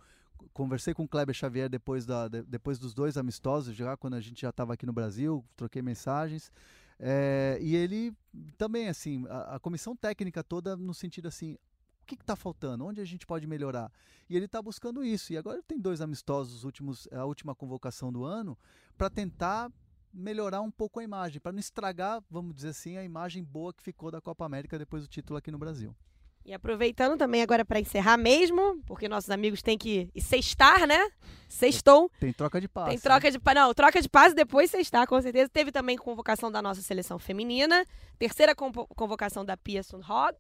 [0.53, 4.21] Conversei com o Kleber Xavier depois, da, de- depois dos dois amistosos, já quando a
[4.21, 6.51] gente já estava aqui no Brasil, troquei mensagens.
[6.99, 8.13] É, e ele
[8.57, 12.85] também, assim, a, a comissão técnica toda no sentido assim, o que está faltando?
[12.85, 13.91] Onde a gente pode melhorar?
[14.29, 15.33] E ele está buscando isso.
[15.33, 18.57] E agora tem dois amistosos, os últimos, a última convocação do ano,
[18.97, 19.73] para tentar
[20.13, 23.83] melhorar um pouco a imagem, para não estragar, vamos dizer assim, a imagem boa que
[23.83, 25.97] ficou da Copa América depois do título aqui no Brasil.
[26.45, 31.09] E aproveitando também agora para encerrar mesmo, porque nossos amigos têm que e sextar, né?
[31.49, 32.11] Sextou.
[32.21, 32.91] Tem troca de passe.
[32.91, 35.49] Tem troca de pa- não, troca de passe depois sextar, com certeza.
[35.49, 37.87] Teve também convocação da nossa seleção feminina,
[38.19, 40.37] terceira convo- convocação da Pia Sundhog.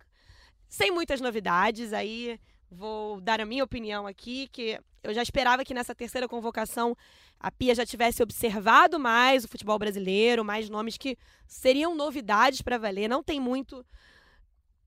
[0.68, 2.38] Sem muitas novidades, aí
[2.70, 6.94] vou dar a minha opinião aqui, que eu já esperava que nessa terceira convocação
[7.40, 12.76] a Pia já tivesse observado mais o futebol brasileiro, mais nomes que seriam novidades para
[12.76, 13.08] valer.
[13.08, 13.84] Não tem muito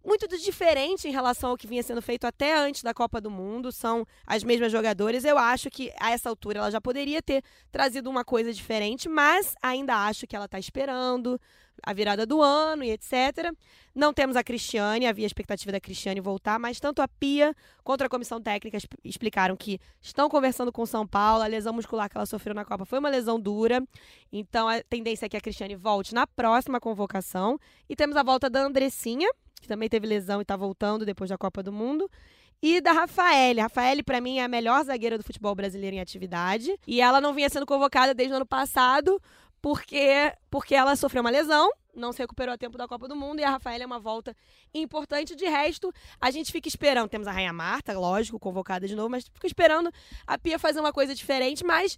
[0.08, 3.74] muito diferente em relação ao que vinha sendo feito até antes da Copa do Mundo.
[3.74, 5.26] São as mesmas jogadoras.
[5.26, 9.54] Eu acho que a essa altura ela já poderia ter trazido uma coisa diferente, mas
[9.62, 11.40] ainda acho que ela está esperando
[11.84, 13.54] a virada do ano e etc.
[13.94, 17.54] Não temos a Cristiane, havia expectativa da Cristiane voltar, mas tanto a Pia
[17.84, 21.44] quanto a comissão técnica exp- explicaram que estão conversando com o São Paulo.
[21.44, 23.84] A lesão muscular que ela sofreu na Copa foi uma lesão dura,
[24.32, 27.60] então a tendência é que a Cristiane volte na próxima convocação.
[27.90, 29.30] E temos a volta da Andressinha,
[29.62, 32.10] que também teve lesão e está voltando depois da Copa do Mundo.
[32.62, 33.62] E da Rafaele.
[33.62, 36.76] Rafaele, para mim, é a melhor zagueira do futebol brasileiro em atividade.
[36.88, 39.22] E ela não vinha sendo convocada desde o ano passado,
[39.62, 43.40] porque, porque ela sofreu uma lesão, não se recuperou a tempo da Copa do Mundo.
[43.40, 44.36] E a Rafaele é uma volta
[44.74, 45.36] importante.
[45.36, 47.10] De resto, a gente fica esperando.
[47.10, 49.92] Temos a Rainha Marta, lógico, convocada de novo, mas fica esperando
[50.26, 51.64] a Pia fazer uma coisa diferente.
[51.64, 51.98] Mas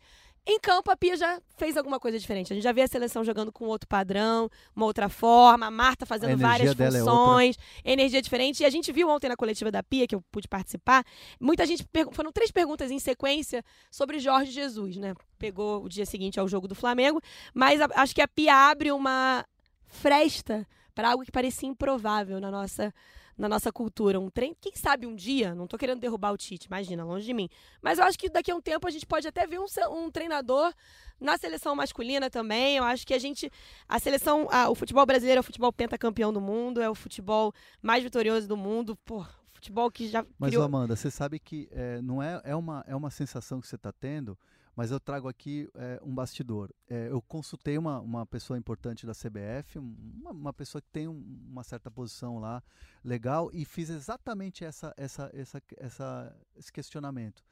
[0.51, 2.51] em campo, a Pia já fez alguma coisa diferente.
[2.51, 6.03] A gente já vê a seleção jogando com outro padrão, uma outra forma, a Marta
[6.05, 8.61] A fazendo energia várias é funções, energia diferente.
[8.63, 11.03] E a gente viu ontem na coletiva da Pia, que eu pude participar,
[11.39, 11.85] muita gente.
[12.11, 15.13] Foram três perguntas em sequência sobre Jorge Jesus, né?
[15.37, 17.21] Pegou o dia seguinte ao jogo do Flamengo,
[17.53, 19.45] mas a- acho que a Pia abre uma
[19.87, 22.93] fresta para algo que parecia improvável na nossa
[23.39, 26.67] na nossa cultura, um trem, quem sabe um dia, não tô querendo derrubar o Tite,
[26.67, 27.49] imagina, longe de mim,
[27.81, 30.11] mas eu acho que daqui a um tempo a gente pode até ver um, um
[30.11, 30.73] treinador
[31.21, 33.49] na seleção masculina também, eu acho que a gente,
[33.87, 38.03] a seleção, o futebol brasileiro é o futebol pentacampeão do mundo, é o futebol mais
[38.03, 40.65] vitorioso do mundo, pô, futebol que já Mas, criou...
[40.65, 43.93] Amanda, você sabe que é, não é, é, uma, é uma sensação que você está
[43.93, 44.37] tendo,
[44.75, 46.69] mas eu trago aqui é, um bastidor.
[46.87, 51.07] É, eu consultei uma, uma pessoa importante da CBF, um- uma, uma pessoa que tem
[51.07, 52.63] um- uma certa posição lá
[53.03, 57.43] legal, e fiz exatamente essa, essa, essa, essa, esse questionamento.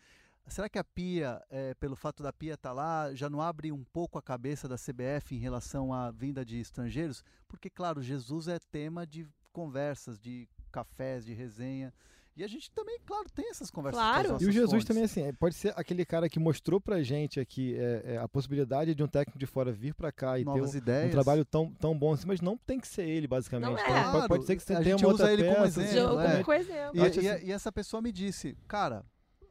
[0.48, 3.72] será que a Pia, é, pelo fato da Pia estar tá lá, já não abre
[3.72, 7.24] um pouco a cabeça da CBF em relação à vinda de estrangeiros?
[7.50, 11.94] Porque, claro, Jesus é tema de conversas, de cafés, de resenha.
[12.38, 14.00] E a gente também, claro, tem essas conversas.
[14.00, 14.38] Claro.
[14.40, 14.86] E o Jesus fontes.
[14.86, 18.28] também, assim, é, pode ser aquele cara que mostrou pra gente aqui é, é, a
[18.28, 21.08] possibilidade de um técnico de fora vir pra cá e Novas ter um, ideias.
[21.08, 23.70] um trabalho tão, tão bom assim, mas não tem que ser ele, basicamente.
[23.72, 23.82] Não é.
[23.90, 25.82] Então, pode, pode ser que você A tenha gente uma usa outra ele como peça,
[25.82, 26.44] exemplo, Jogo é.
[26.44, 26.92] com exemplo.
[26.96, 29.04] E, e- assim- e essa pessoa me disse, cara,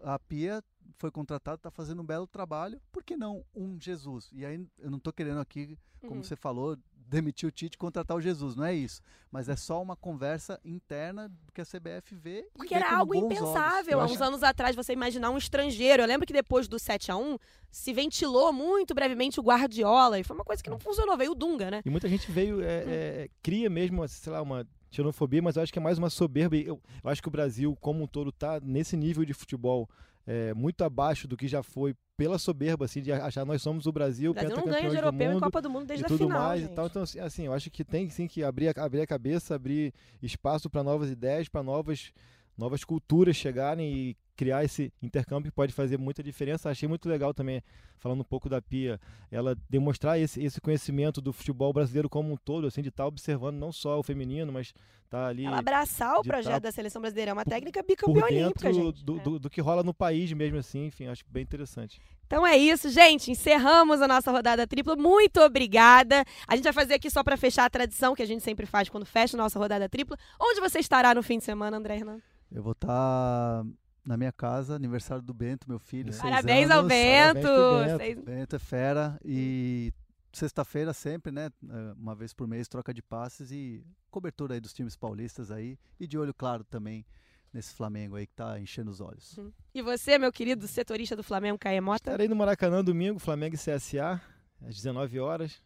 [0.02, 0.62] a Pia
[0.98, 4.30] foi contratada, está fazendo um belo trabalho, por que não um Jesus?
[4.32, 6.22] E aí eu não estou querendo aqui, como Uhum.
[6.22, 6.78] você falou,
[7.08, 9.00] demitir o Tite e contratar o Jesus, não é isso.
[9.30, 12.40] Mas é só uma conversa interna que a CBF vê.
[12.40, 16.02] e Porque vê era algo impensável há acho- uns anos atrás você imaginar um estrangeiro.
[16.02, 17.38] Eu lembro que depois do 7 a 1
[17.70, 21.34] se ventilou muito brevemente o Guardiola e foi uma coisa que não funcionou, veio o
[21.34, 21.82] Dunga, né?
[21.84, 25.72] E muita gente veio, é, é, cria mesmo, sei lá, uma xenofobia, mas eu acho
[25.72, 26.56] que é mais uma soberba.
[26.56, 29.88] Eu, eu acho que o Brasil, como um todo, tá nesse nível de futebol
[30.26, 33.92] é, muito abaixo do que já foi pela soberba, assim, de achar nós somos o
[33.92, 35.42] Brasil, O Brasil não ganha de europeu mundo.
[35.42, 36.72] Copa do Mundo desde e a tudo final, mais gente.
[36.72, 36.86] e tal.
[36.86, 39.92] Então, assim, assim, eu acho que tem sim que abrir a, abrir a cabeça, abrir
[40.22, 42.12] espaço para novas ideias, para novas,
[42.56, 46.70] novas culturas chegarem e criar esse intercâmbio pode fazer muita diferença.
[46.70, 47.62] Achei muito legal também,
[47.98, 52.36] falando um pouco da Pia, ela demonstrar esse, esse conhecimento do futebol brasileiro como um
[52.36, 54.72] todo, assim, de estar observando não só o feminino, mas
[55.08, 57.88] tá ali Ela abraçar o de projeto tá da seleção brasileira é uma técnica por
[57.88, 59.04] bicampeã olímpica, gente.
[59.04, 59.22] do, É.
[59.22, 62.00] do, do que rola no país mesmo, assim, enfim, acho bem interessante.
[62.26, 63.30] Então é isso, gente.
[63.30, 64.96] Encerramos a nossa rodada tripla.
[64.96, 66.24] Muito obrigada.
[66.46, 68.88] A gente vai fazer aqui só para fechar a tradição que a gente sempre faz
[68.88, 70.16] quando fecha a nossa rodada tripla.
[70.40, 72.18] Onde você estará no fim de semana, André Hernan?
[72.50, 73.64] Eu vou estar
[74.06, 76.10] na minha casa, aniversário do Bento, meu filho.
[76.10, 76.12] É.
[76.12, 76.88] seis Parabéns ao anos.
[76.88, 77.48] Bento.
[77.48, 78.24] Parabéns Bento.
[78.24, 79.92] Bento é fera e
[80.32, 81.50] sexta-feira sempre, né?
[81.68, 85.78] eh, Uma vez por mês, troca de passes e cobertura aí dos times paulistas aí
[85.98, 87.04] e de olho claro também
[87.52, 89.38] nesse Flamengo aí que tá enchendo os olhos.
[89.74, 92.10] E você, meu querido setorista do Flamengo, Caê Mota?
[92.10, 94.20] Estarei no Maracanã domingo, Flamengo e CSA,
[94.62, 95.62] às 19 horas.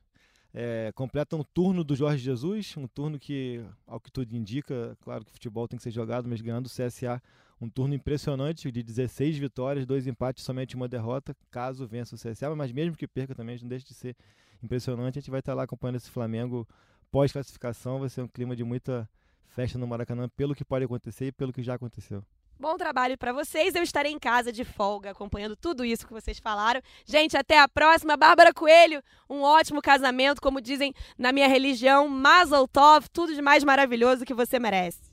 [0.53, 5.25] É, completa um turno do Jorge Jesus, um turno que, ao que tudo indica, claro
[5.25, 7.23] que futebol tem que ser jogado, mas ganhando o CSA,
[7.61, 12.55] um turno impressionante de 16 vitórias, dois empates, somente uma derrota, caso vença o CSA,
[12.57, 14.17] mas mesmo que perca também, não deixa de ser
[14.63, 15.19] impressionante.
[15.19, 16.67] A gente vai estar lá acompanhando esse Flamengo
[17.11, 19.09] pós-classificação, vai ser um clima de muita
[19.49, 22.25] festa no Maracanã, pelo que pode acontecer e pelo que já aconteceu.
[22.59, 23.75] Bom trabalho para vocês.
[23.75, 26.83] Eu estarei em casa de folga acompanhando tudo isso que vocês falaram.
[27.07, 28.19] Gente, até a próxima.
[28.19, 32.07] Bárbara Coelho, um ótimo casamento, como dizem na minha religião.
[32.07, 35.10] Mazel Tov, tudo de mais maravilhoso que você merece.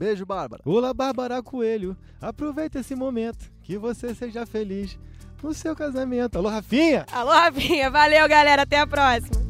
[0.00, 0.62] Beijo, Bárbara.
[0.64, 1.94] Olá, Bárbara Coelho.
[2.22, 4.98] Aproveita esse momento, que você seja feliz
[5.42, 6.38] no seu casamento.
[6.38, 7.04] Alô, Rafinha!
[7.12, 7.90] Alô, Rafinha.
[7.90, 8.62] Valeu, galera.
[8.62, 9.49] Até a próxima.